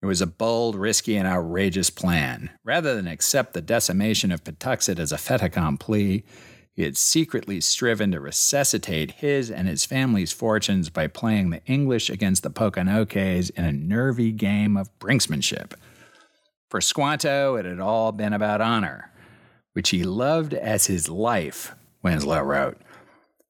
It 0.00 0.06
was 0.06 0.20
a 0.20 0.26
bold, 0.28 0.76
risky, 0.76 1.16
and 1.16 1.26
outrageous 1.26 1.90
plan. 1.90 2.50
Rather 2.64 2.94
than 2.94 3.08
accept 3.08 3.52
the 3.52 3.60
decimation 3.60 4.30
of 4.30 4.44
Patuxet 4.44 5.00
as 5.00 5.10
a 5.10 5.18
fait 5.18 5.42
accompli, 5.42 6.24
he 6.80 6.84
had 6.84 6.96
secretly 6.96 7.60
striven 7.60 8.10
to 8.10 8.18
resuscitate 8.18 9.10
his 9.10 9.50
and 9.50 9.68
his 9.68 9.84
family's 9.84 10.32
fortunes 10.32 10.88
by 10.88 11.06
playing 11.06 11.50
the 11.50 11.62
English 11.66 12.08
against 12.08 12.42
the 12.42 12.48
Pokanokes 12.48 13.50
in 13.50 13.66
a 13.66 13.70
nervy 13.70 14.32
game 14.32 14.78
of 14.78 14.88
brinksmanship. 14.98 15.74
For 16.70 16.80
Squanto, 16.80 17.56
it 17.56 17.66
had 17.66 17.80
all 17.80 18.12
been 18.12 18.32
about 18.32 18.62
honor, 18.62 19.12
which 19.74 19.90
he 19.90 20.04
loved 20.04 20.54
as 20.54 20.86
his 20.86 21.10
life, 21.10 21.74
Winslow 22.02 22.40
wrote, 22.40 22.78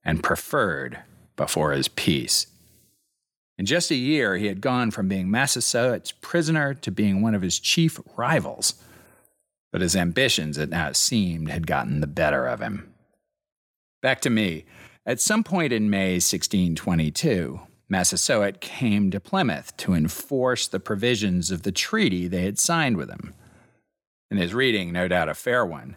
and 0.05 0.25
preferred 0.25 0.99
before 1.37 1.71
his 1.71 1.87
peace. 1.87 2.49
In 3.57 3.65
just 3.65 3.93
a 3.93 3.95
year, 3.95 4.39
he 4.39 4.47
had 4.47 4.61
gone 4.61 4.91
from 4.91 5.07
being 5.07 5.31
Massasoit's 5.31 6.11
prisoner 6.11 6.75
to 6.75 6.91
being 6.91 7.23
one 7.23 7.37
of 7.37 7.43
his 7.43 7.61
chief 7.61 8.01
rivals. 8.17 8.75
But 9.71 9.83
his 9.83 9.95
ambitions, 9.95 10.59
it 10.59 10.71
now 10.71 10.91
seemed, 10.91 11.49
had 11.49 11.69
gotten 11.69 12.01
the 12.01 12.09
better 12.09 12.49
of 12.49 12.59
him. 12.59 12.90
Back 14.03 14.21
to 14.23 14.31
me. 14.31 14.65
At 15.05 15.21
some 15.21 15.45
point 15.45 15.73
in 15.73 15.91
May 15.91 16.15
1622, 16.15 17.61
Massasoit 17.89 18.61
came 18.61 19.11
to 19.11 19.21
Plymouth 19.21 19.77
to 19.79 19.95
enforce 19.95 20.69
the 20.69 20.81
provisions 20.81 21.51
of 21.51 21.63
the 21.63 21.73
treaty 21.73 22.29
they 22.29 22.45
had 22.45 22.59
signed 22.59 22.97
with 22.97 23.11
him. 23.11 23.35
In 24.31 24.37
his 24.37 24.55
reading, 24.55 24.93
no 24.93 25.09
doubt 25.09 25.29
a 25.29 25.35
fair 25.35 25.67
one, 25.67 25.97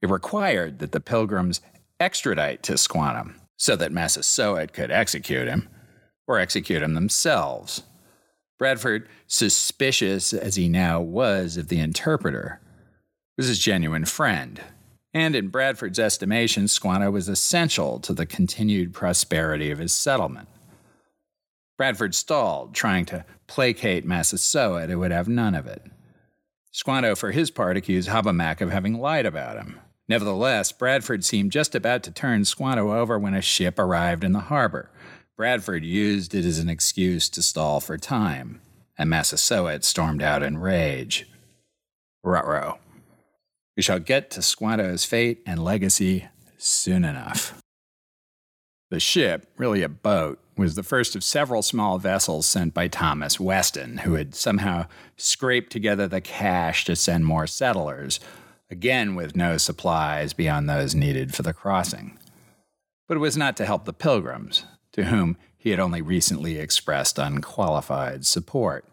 it 0.00 0.08
required 0.08 0.78
that 0.78 0.92
the 0.92 1.00
pilgrims 1.00 1.60
extradite 1.98 2.62
Tisquantum 2.62 3.34
so 3.56 3.76
that 3.76 3.92
Massasoit 3.92 4.72
could 4.72 4.90
execute 4.90 5.48
him 5.48 5.68
or 6.26 6.38
execute 6.38 6.82
him 6.82 6.94
themselves. 6.94 7.82
Bradford, 8.58 9.08
suspicious 9.26 10.32
as 10.32 10.56
he 10.56 10.68
now 10.68 11.00
was 11.00 11.56
of 11.56 11.68
the 11.68 11.80
interpreter, 11.80 12.60
was 13.36 13.48
his 13.48 13.58
genuine 13.58 14.04
friend. 14.04 14.60
And 15.14 15.36
in 15.36 15.48
Bradford's 15.48 16.00
estimation, 16.00 16.66
Squanto 16.66 17.10
was 17.10 17.28
essential 17.28 18.00
to 18.00 18.12
the 18.12 18.26
continued 18.26 18.92
prosperity 18.92 19.70
of 19.70 19.78
his 19.78 19.92
settlement. 19.92 20.48
Bradford 21.76 22.14
stalled, 22.14 22.74
trying 22.74 23.06
to 23.06 23.24
placate 23.46 24.04
Massasoit, 24.04 24.90
who 24.90 24.98
would 24.98 25.12
have 25.12 25.28
none 25.28 25.54
of 25.54 25.66
it. 25.66 25.82
Squanto, 26.72 27.14
for 27.14 27.30
his 27.30 27.52
part, 27.52 27.76
accused 27.76 28.08
Hobbemack 28.08 28.60
of 28.60 28.70
having 28.70 28.98
lied 28.98 29.26
about 29.26 29.56
him. 29.56 29.78
Nevertheless, 30.08 30.72
Bradford 30.72 31.24
seemed 31.24 31.52
just 31.52 31.74
about 31.74 32.02
to 32.02 32.10
turn 32.10 32.44
Squanto 32.44 32.92
over 32.92 33.18
when 33.18 33.34
a 33.34 33.40
ship 33.40 33.78
arrived 33.78 34.24
in 34.24 34.32
the 34.32 34.40
harbor. 34.40 34.90
Bradford 35.36 35.84
used 35.84 36.34
it 36.34 36.44
as 36.44 36.58
an 36.58 36.68
excuse 36.68 37.28
to 37.30 37.42
stall 37.42 37.80
for 37.80 37.96
time, 37.96 38.60
and 38.98 39.08
Massasoit 39.08 39.84
stormed 39.84 40.22
out 40.22 40.42
in 40.42 40.58
rage. 40.58 41.26
Ruh-roh. 42.22 42.78
We 43.76 43.82
shall 43.82 43.98
get 43.98 44.30
to 44.32 44.42
Squanto's 44.42 45.04
fate 45.04 45.42
and 45.46 45.62
legacy 45.62 46.28
soon 46.56 47.04
enough. 47.04 47.60
The 48.90 49.00
ship, 49.00 49.50
really 49.56 49.82
a 49.82 49.88
boat, 49.88 50.38
was 50.56 50.76
the 50.76 50.84
first 50.84 51.16
of 51.16 51.24
several 51.24 51.62
small 51.62 51.98
vessels 51.98 52.46
sent 52.46 52.74
by 52.74 52.86
Thomas 52.86 53.40
Weston, 53.40 53.98
who 53.98 54.14
had 54.14 54.34
somehow 54.34 54.86
scraped 55.16 55.72
together 55.72 56.06
the 56.06 56.20
cash 56.20 56.84
to 56.84 56.94
send 56.94 57.26
more 57.26 57.48
settlers, 57.48 58.20
again 58.70 59.16
with 59.16 59.34
no 59.34 59.56
supplies 59.56 60.32
beyond 60.32 60.68
those 60.68 60.94
needed 60.94 61.34
for 61.34 61.42
the 61.42 61.52
crossing. 61.52 62.18
But 63.08 63.16
it 63.16 63.20
was 63.20 63.36
not 63.36 63.56
to 63.56 63.66
help 63.66 63.84
the 63.84 63.92
pilgrims, 63.92 64.64
to 64.92 65.06
whom 65.06 65.36
he 65.56 65.70
had 65.70 65.80
only 65.80 66.00
recently 66.00 66.58
expressed 66.58 67.18
unqualified 67.18 68.24
support. 68.24 68.84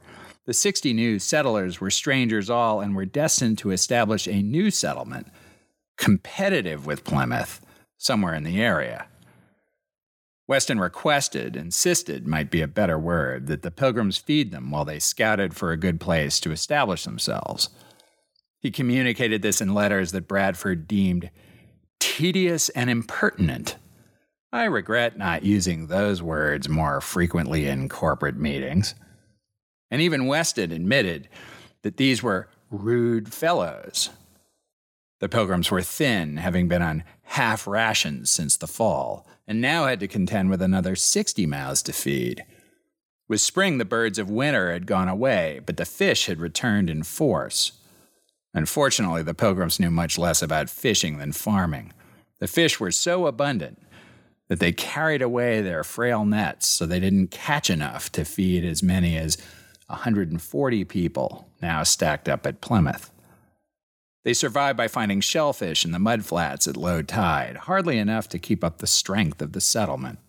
The 0.45 0.53
60 0.53 0.93
new 0.93 1.19
settlers 1.19 1.79
were 1.79 1.91
strangers 1.91 2.49
all 2.49 2.79
and 2.81 2.95
were 2.95 3.05
destined 3.05 3.59
to 3.59 3.71
establish 3.71 4.27
a 4.27 4.41
new 4.41 4.71
settlement, 4.71 5.27
competitive 5.97 6.85
with 6.85 7.03
Plymouth, 7.03 7.61
somewhere 7.97 8.33
in 8.33 8.43
the 8.43 8.59
area. 8.59 9.05
Weston 10.47 10.79
requested, 10.79 11.55
insisted 11.55 12.27
might 12.27 12.49
be 12.49 12.61
a 12.61 12.67
better 12.67 12.97
word, 12.97 13.47
that 13.47 13.61
the 13.61 13.71
pilgrims 13.71 14.17
feed 14.17 14.51
them 14.51 14.71
while 14.71 14.83
they 14.83 14.99
scouted 14.99 15.55
for 15.55 15.71
a 15.71 15.77
good 15.77 15.99
place 15.99 16.39
to 16.39 16.51
establish 16.51 17.03
themselves. 17.03 17.69
He 18.59 18.71
communicated 18.71 19.41
this 19.41 19.61
in 19.61 19.73
letters 19.73 20.11
that 20.11 20.27
Bradford 20.27 20.87
deemed 20.87 21.29
tedious 21.99 22.69
and 22.69 22.89
impertinent. 22.89 23.77
I 24.51 24.65
regret 24.65 25.17
not 25.17 25.43
using 25.43 25.87
those 25.87 26.21
words 26.21 26.67
more 26.67 26.99
frequently 26.99 27.67
in 27.67 27.87
corporate 27.87 28.35
meetings. 28.35 28.95
And 29.91 30.01
even 30.01 30.25
Weston 30.25 30.71
admitted 30.71 31.27
that 31.83 31.97
these 31.97 32.23
were 32.23 32.47
rude 32.71 33.33
fellows. 33.33 34.09
The 35.19 35.29
pilgrims 35.29 35.69
were 35.69 35.83
thin, 35.83 36.37
having 36.37 36.67
been 36.67 36.81
on 36.81 37.03
half 37.23 37.67
rations 37.67 38.29
since 38.31 38.57
the 38.57 38.67
fall, 38.67 39.27
and 39.47 39.61
now 39.61 39.85
had 39.85 39.99
to 39.99 40.07
contend 40.07 40.49
with 40.49 40.61
another 40.61 40.95
60 40.95 41.45
mouths 41.45 41.83
to 41.83 41.93
feed. 41.93 42.43
With 43.27 43.41
spring, 43.41 43.77
the 43.77 43.85
birds 43.85 44.17
of 44.17 44.29
winter 44.29 44.71
had 44.71 44.87
gone 44.87 45.07
away, 45.07 45.61
but 45.65 45.77
the 45.77 45.85
fish 45.85 46.25
had 46.25 46.39
returned 46.39 46.89
in 46.89 47.03
force. 47.03 47.73
Unfortunately, 48.53 49.23
the 49.23 49.33
pilgrims 49.33 49.79
knew 49.79 49.91
much 49.91 50.17
less 50.17 50.41
about 50.41 50.69
fishing 50.69 51.17
than 51.17 51.31
farming. 51.31 51.93
The 52.39 52.47
fish 52.47 52.79
were 52.79 52.91
so 52.91 53.27
abundant 53.27 53.81
that 54.47 54.59
they 54.59 54.73
carried 54.73 55.21
away 55.21 55.61
their 55.61 55.83
frail 55.83 56.25
nets 56.25 56.67
so 56.67 56.85
they 56.85 56.99
didn't 56.99 57.31
catch 57.31 57.69
enough 57.69 58.11
to 58.13 58.25
feed 58.25 58.65
as 58.65 58.83
many 58.83 59.15
as 59.15 59.37
140 59.91 60.83
people 60.85 61.49
now 61.61 61.83
stacked 61.83 62.27
up 62.27 62.45
at 62.45 62.61
Plymouth. 62.61 63.11
They 64.23 64.33
survived 64.33 64.77
by 64.77 64.87
finding 64.87 65.21
shellfish 65.21 65.83
in 65.83 65.91
the 65.91 65.97
mudflats 65.97 66.67
at 66.67 66.77
low 66.77 67.01
tide, 67.01 67.57
hardly 67.57 67.97
enough 67.97 68.29
to 68.29 68.39
keep 68.39 68.63
up 68.63 68.77
the 68.77 68.87
strength 68.87 69.41
of 69.41 69.53
the 69.53 69.61
settlement. 69.61 70.19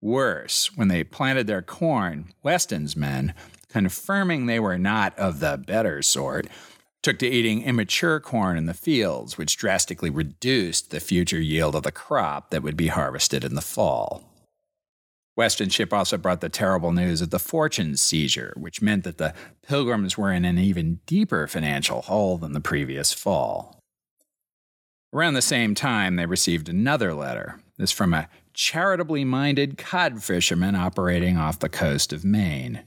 Worse, 0.00 0.76
when 0.76 0.88
they 0.88 1.04
planted 1.04 1.46
their 1.46 1.62
corn, 1.62 2.32
Weston's 2.42 2.96
men, 2.96 3.34
confirming 3.68 4.46
they 4.46 4.60
were 4.60 4.78
not 4.78 5.18
of 5.18 5.40
the 5.40 5.62
better 5.66 6.02
sort, 6.02 6.46
took 7.02 7.18
to 7.18 7.26
eating 7.26 7.62
immature 7.62 8.20
corn 8.20 8.56
in 8.56 8.66
the 8.66 8.74
fields, 8.74 9.38
which 9.38 9.56
drastically 9.56 10.10
reduced 10.10 10.90
the 10.90 11.00
future 11.00 11.40
yield 11.40 11.74
of 11.74 11.82
the 11.82 11.92
crop 11.92 12.50
that 12.50 12.62
would 12.62 12.76
be 12.76 12.88
harvested 12.88 13.44
in 13.44 13.54
the 13.54 13.60
fall. 13.60 14.24
Weston 15.38 15.68
ship 15.68 15.92
also 15.92 16.18
brought 16.18 16.40
the 16.40 16.48
terrible 16.48 16.90
news 16.90 17.20
of 17.20 17.30
the 17.30 17.38
fortune 17.38 17.96
seizure, 17.96 18.52
which 18.56 18.82
meant 18.82 19.04
that 19.04 19.18
the 19.18 19.32
pilgrims 19.62 20.18
were 20.18 20.32
in 20.32 20.44
an 20.44 20.58
even 20.58 20.98
deeper 21.06 21.46
financial 21.46 22.02
hole 22.02 22.38
than 22.38 22.54
the 22.54 22.60
previous 22.60 23.12
fall. 23.12 23.80
Around 25.12 25.34
the 25.34 25.42
same 25.42 25.76
time, 25.76 26.16
they 26.16 26.26
received 26.26 26.68
another 26.68 27.14
letter. 27.14 27.60
This 27.76 27.92
from 27.92 28.14
a 28.14 28.28
charitably 28.52 29.24
minded 29.24 29.78
cod 29.78 30.24
fisherman 30.24 30.74
operating 30.74 31.36
off 31.36 31.60
the 31.60 31.68
coast 31.68 32.12
of 32.12 32.24
Maine. 32.24 32.82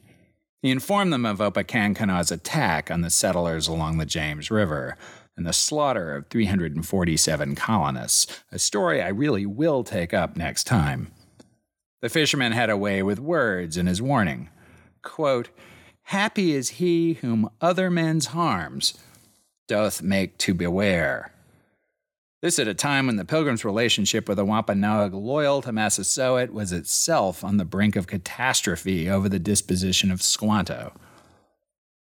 He 0.61 0.71
informed 0.71 1.13
them 1.13 1.25
of 1.25 1.39
Opechancanough's 1.39 2.31
attack 2.31 2.91
on 2.91 2.99
the 2.99 3.09
settlers 3.09 3.69
along 3.69 3.97
the 3.97 4.05
James 4.05 4.51
River 4.51 4.97
and 5.37 5.45
the 5.45 5.53
slaughter 5.53 6.17
of 6.17 6.27
347 6.27 7.55
colonists, 7.55 8.43
a 8.51 8.59
story 8.59 9.01
I 9.01 9.07
really 9.07 9.45
will 9.45 9.85
take 9.85 10.13
up 10.13 10.35
next 10.35 10.65
time. 10.65 11.13
The 12.01 12.09
fisherman 12.09 12.51
had 12.51 12.69
a 12.69 12.77
way 12.77 13.03
with 13.03 13.19
words 13.19 13.77
in 13.77 13.85
his 13.85 14.01
warning. 14.01 14.49
Quote, 15.03 15.49
Happy 16.03 16.53
is 16.53 16.69
he 16.69 17.13
whom 17.13 17.49
other 17.61 17.89
men's 17.89 18.27
harms 18.27 18.95
doth 19.67 20.01
make 20.01 20.37
to 20.39 20.53
beware. 20.53 21.31
This 22.41 22.57
at 22.57 22.67
a 22.67 22.73
time 22.73 23.05
when 23.05 23.17
the 23.17 23.25
Pilgrims' 23.25 23.63
relationship 23.63 24.27
with 24.27 24.37
the 24.37 24.45
Wampanoag, 24.45 25.13
loyal 25.13 25.61
to 25.61 25.71
Massasoit, 25.71 26.49
was 26.49 26.71
itself 26.71 27.43
on 27.43 27.57
the 27.57 27.65
brink 27.65 27.95
of 27.95 28.07
catastrophe 28.07 29.07
over 29.07 29.29
the 29.29 29.37
disposition 29.37 30.09
of 30.09 30.23
Squanto. 30.23 30.93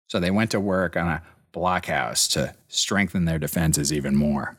So 0.08 0.22
they 0.22 0.32
went 0.32 0.52
to 0.52 0.60
work 0.62 0.96
on 0.96 1.10
a 1.10 1.22
blockhouse 1.52 2.30
to 2.30 2.56
strengthen 2.70 3.26
their 3.26 3.40
defenses 3.40 3.92
even 3.92 4.16
more. 4.16 4.56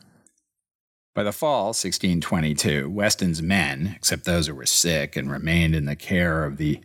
By 1.15 1.21
the 1.21 1.31
fall, 1.31 1.67
1622, 1.67 2.89
Weston's 2.89 3.41
men, 3.41 3.93
except 3.95 4.25
those 4.25 4.47
who 4.47 4.55
were 4.55 4.65
sick 4.65 5.15
and 5.15 5.29
remained 5.29 5.75
in 5.75 5.85
the 5.85 5.95
care 5.95 6.43
of 6.43 6.57
the 6.57 6.79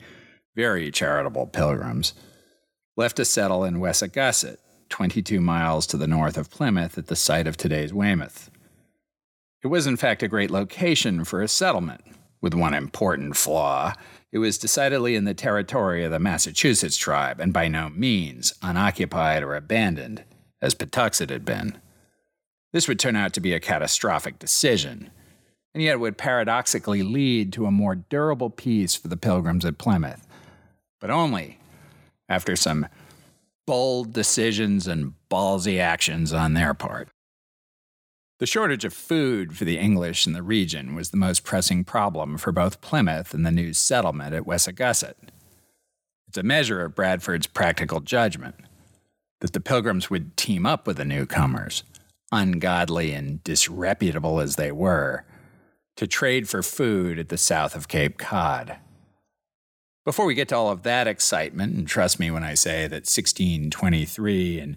very 0.54 0.90
charitable 0.90 1.46
Pilgrims, 1.46 2.12
left 2.94 3.16
to 3.16 3.24
settle 3.24 3.64
in 3.64 3.76
Wessagusset, 3.76 4.58
22 4.90 5.40
miles 5.40 5.86
to 5.86 5.96
the 5.96 6.06
north 6.06 6.36
of 6.36 6.50
Plymouth 6.50 6.98
at 6.98 7.06
the 7.06 7.16
site 7.16 7.46
of 7.46 7.56
today's 7.56 7.94
Weymouth. 7.94 8.50
It 9.64 9.68
was, 9.68 9.86
in 9.86 9.96
fact, 9.96 10.22
a 10.22 10.28
great 10.28 10.50
location 10.50 11.24
for 11.24 11.40
a 11.40 11.48
settlement, 11.48 12.02
with 12.42 12.52
one 12.52 12.74
important 12.74 13.34
flaw. 13.34 13.94
It 14.30 14.38
was 14.38 14.58
decidedly 14.58 15.16
in 15.16 15.24
the 15.24 15.32
territory 15.32 16.04
of 16.04 16.10
the 16.10 16.18
Massachusetts 16.18 16.98
tribe, 16.98 17.40
and 17.40 17.52
by 17.52 17.68
no 17.68 17.88
means 17.88 18.52
unoccupied 18.60 19.42
or 19.42 19.56
abandoned, 19.56 20.24
as 20.60 20.74
Patuxet 20.74 21.30
had 21.30 21.46
been. 21.46 21.78
This 22.72 22.86
would 22.86 22.98
turn 22.98 23.16
out 23.16 23.32
to 23.32 23.40
be 23.40 23.54
a 23.54 23.60
catastrophic 23.60 24.38
decision, 24.38 25.10
and 25.74 25.82
yet 25.82 26.00
would 26.00 26.18
paradoxically 26.18 27.02
lead 27.02 27.52
to 27.54 27.66
a 27.66 27.70
more 27.70 27.94
durable 27.94 28.50
peace 28.50 28.94
for 28.94 29.08
the 29.08 29.16
pilgrims 29.16 29.64
at 29.64 29.78
Plymouth, 29.78 30.26
but 31.00 31.10
only 31.10 31.58
after 32.28 32.56
some 32.56 32.86
bold 33.66 34.12
decisions 34.12 34.86
and 34.86 35.14
ballsy 35.30 35.78
actions 35.78 36.32
on 36.32 36.54
their 36.54 36.74
part. 36.74 37.08
The 38.38 38.46
shortage 38.46 38.84
of 38.84 38.94
food 38.94 39.56
for 39.56 39.64
the 39.64 39.78
English 39.78 40.26
in 40.26 40.32
the 40.32 40.42
region 40.42 40.94
was 40.94 41.10
the 41.10 41.16
most 41.16 41.42
pressing 41.42 41.84
problem 41.84 42.38
for 42.38 42.52
both 42.52 42.80
Plymouth 42.80 43.34
and 43.34 43.44
the 43.44 43.50
new 43.50 43.72
settlement 43.72 44.32
at 44.32 44.44
Wessagusset. 44.44 45.14
It's 46.28 46.38
a 46.38 46.42
measure 46.42 46.84
of 46.84 46.94
Bradford's 46.94 47.46
practical 47.46 48.00
judgment 48.00 48.54
that 49.40 49.54
the 49.54 49.60
Pilgrims 49.60 50.08
would 50.08 50.36
team 50.36 50.66
up 50.66 50.86
with 50.86 50.98
the 50.98 51.04
newcomers, 51.04 51.82
ungodly 52.32 53.12
and 53.12 53.42
disreputable 53.44 54.40
as 54.40 54.56
they 54.56 54.72
were, 54.72 55.24
to 55.96 56.06
trade 56.06 56.48
for 56.48 56.62
food 56.62 57.18
at 57.18 57.28
the 57.28 57.38
south 57.38 57.74
of 57.74 57.88
Cape 57.88 58.18
Cod. 58.18 58.78
Before 60.04 60.26
we 60.26 60.34
get 60.34 60.48
to 60.48 60.56
all 60.56 60.70
of 60.70 60.84
that 60.84 61.06
excitement, 61.06 61.74
and 61.76 61.86
trust 61.86 62.18
me 62.18 62.30
when 62.30 62.44
I 62.44 62.54
say 62.54 62.86
that 62.86 63.04
1623 63.04 64.60
in 64.60 64.76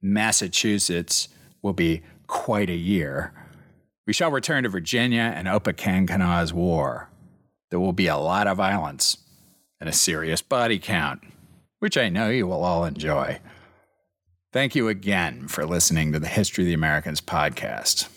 Massachusetts 0.00 1.28
will 1.62 1.72
be 1.72 2.02
quite 2.26 2.70
a 2.70 2.74
year. 2.74 3.32
We 4.06 4.12
shall 4.12 4.30
return 4.30 4.64
to 4.64 4.68
Virginia 4.68 5.32
and 5.34 5.46
Opechancanough's 5.46 6.52
war. 6.52 7.10
There 7.70 7.78
will 7.78 7.92
be 7.92 8.08
a 8.08 8.16
lot 8.16 8.46
of 8.46 8.56
violence 8.56 9.18
and 9.78 9.88
a 9.88 9.92
serious 9.92 10.42
body 10.42 10.78
count, 10.78 11.22
which 11.78 11.96
I 11.96 12.08
know 12.08 12.28
you 12.28 12.46
will 12.46 12.64
all 12.64 12.84
enjoy. 12.84 13.40
Thank 14.52 14.74
you 14.74 14.88
again 14.88 15.48
for 15.48 15.64
listening 15.64 16.12
to 16.12 16.20
the 16.20 16.28
History 16.28 16.64
of 16.64 16.66
the 16.66 16.74
Americans 16.74 17.22
podcast. 17.22 18.08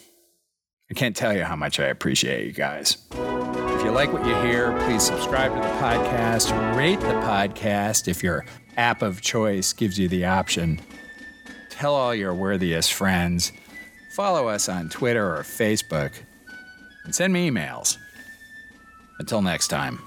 I 0.92 0.94
can't 0.94 1.16
tell 1.16 1.34
you 1.34 1.46
how 1.46 1.56
much 1.56 1.80
I 1.80 1.86
appreciate 1.86 2.46
you 2.46 2.52
guys. 2.52 2.98
If 3.14 3.84
you 3.86 3.92
like 3.92 4.12
what 4.12 4.26
you 4.26 4.36
hear, 4.36 4.78
please 4.82 5.02
subscribe 5.02 5.54
to 5.54 5.62
the 5.62 5.74
podcast, 5.76 6.76
rate 6.76 7.00
the 7.00 7.14
podcast 7.24 8.10
if 8.10 8.22
your 8.22 8.46
app 8.76 9.02
of 9.02 9.22
choice 9.22 9.72
gives 9.72 9.98
you 9.98 10.10
the 10.10 10.26
option. 10.26 10.82
Tell 11.70 11.96
all 11.96 12.14
your 12.14 12.34
worthiest 12.34 12.92
friends. 12.92 13.54
Follow 14.12 14.50
us 14.50 14.68
on 14.68 14.90
Twitter 14.90 15.38
or 15.38 15.44
Facebook. 15.44 16.12
And 17.06 17.16
send 17.16 17.32
me 17.32 17.50
emails. 17.50 17.98
Until 19.20 19.42
next 19.42 19.70
time. 19.70 20.02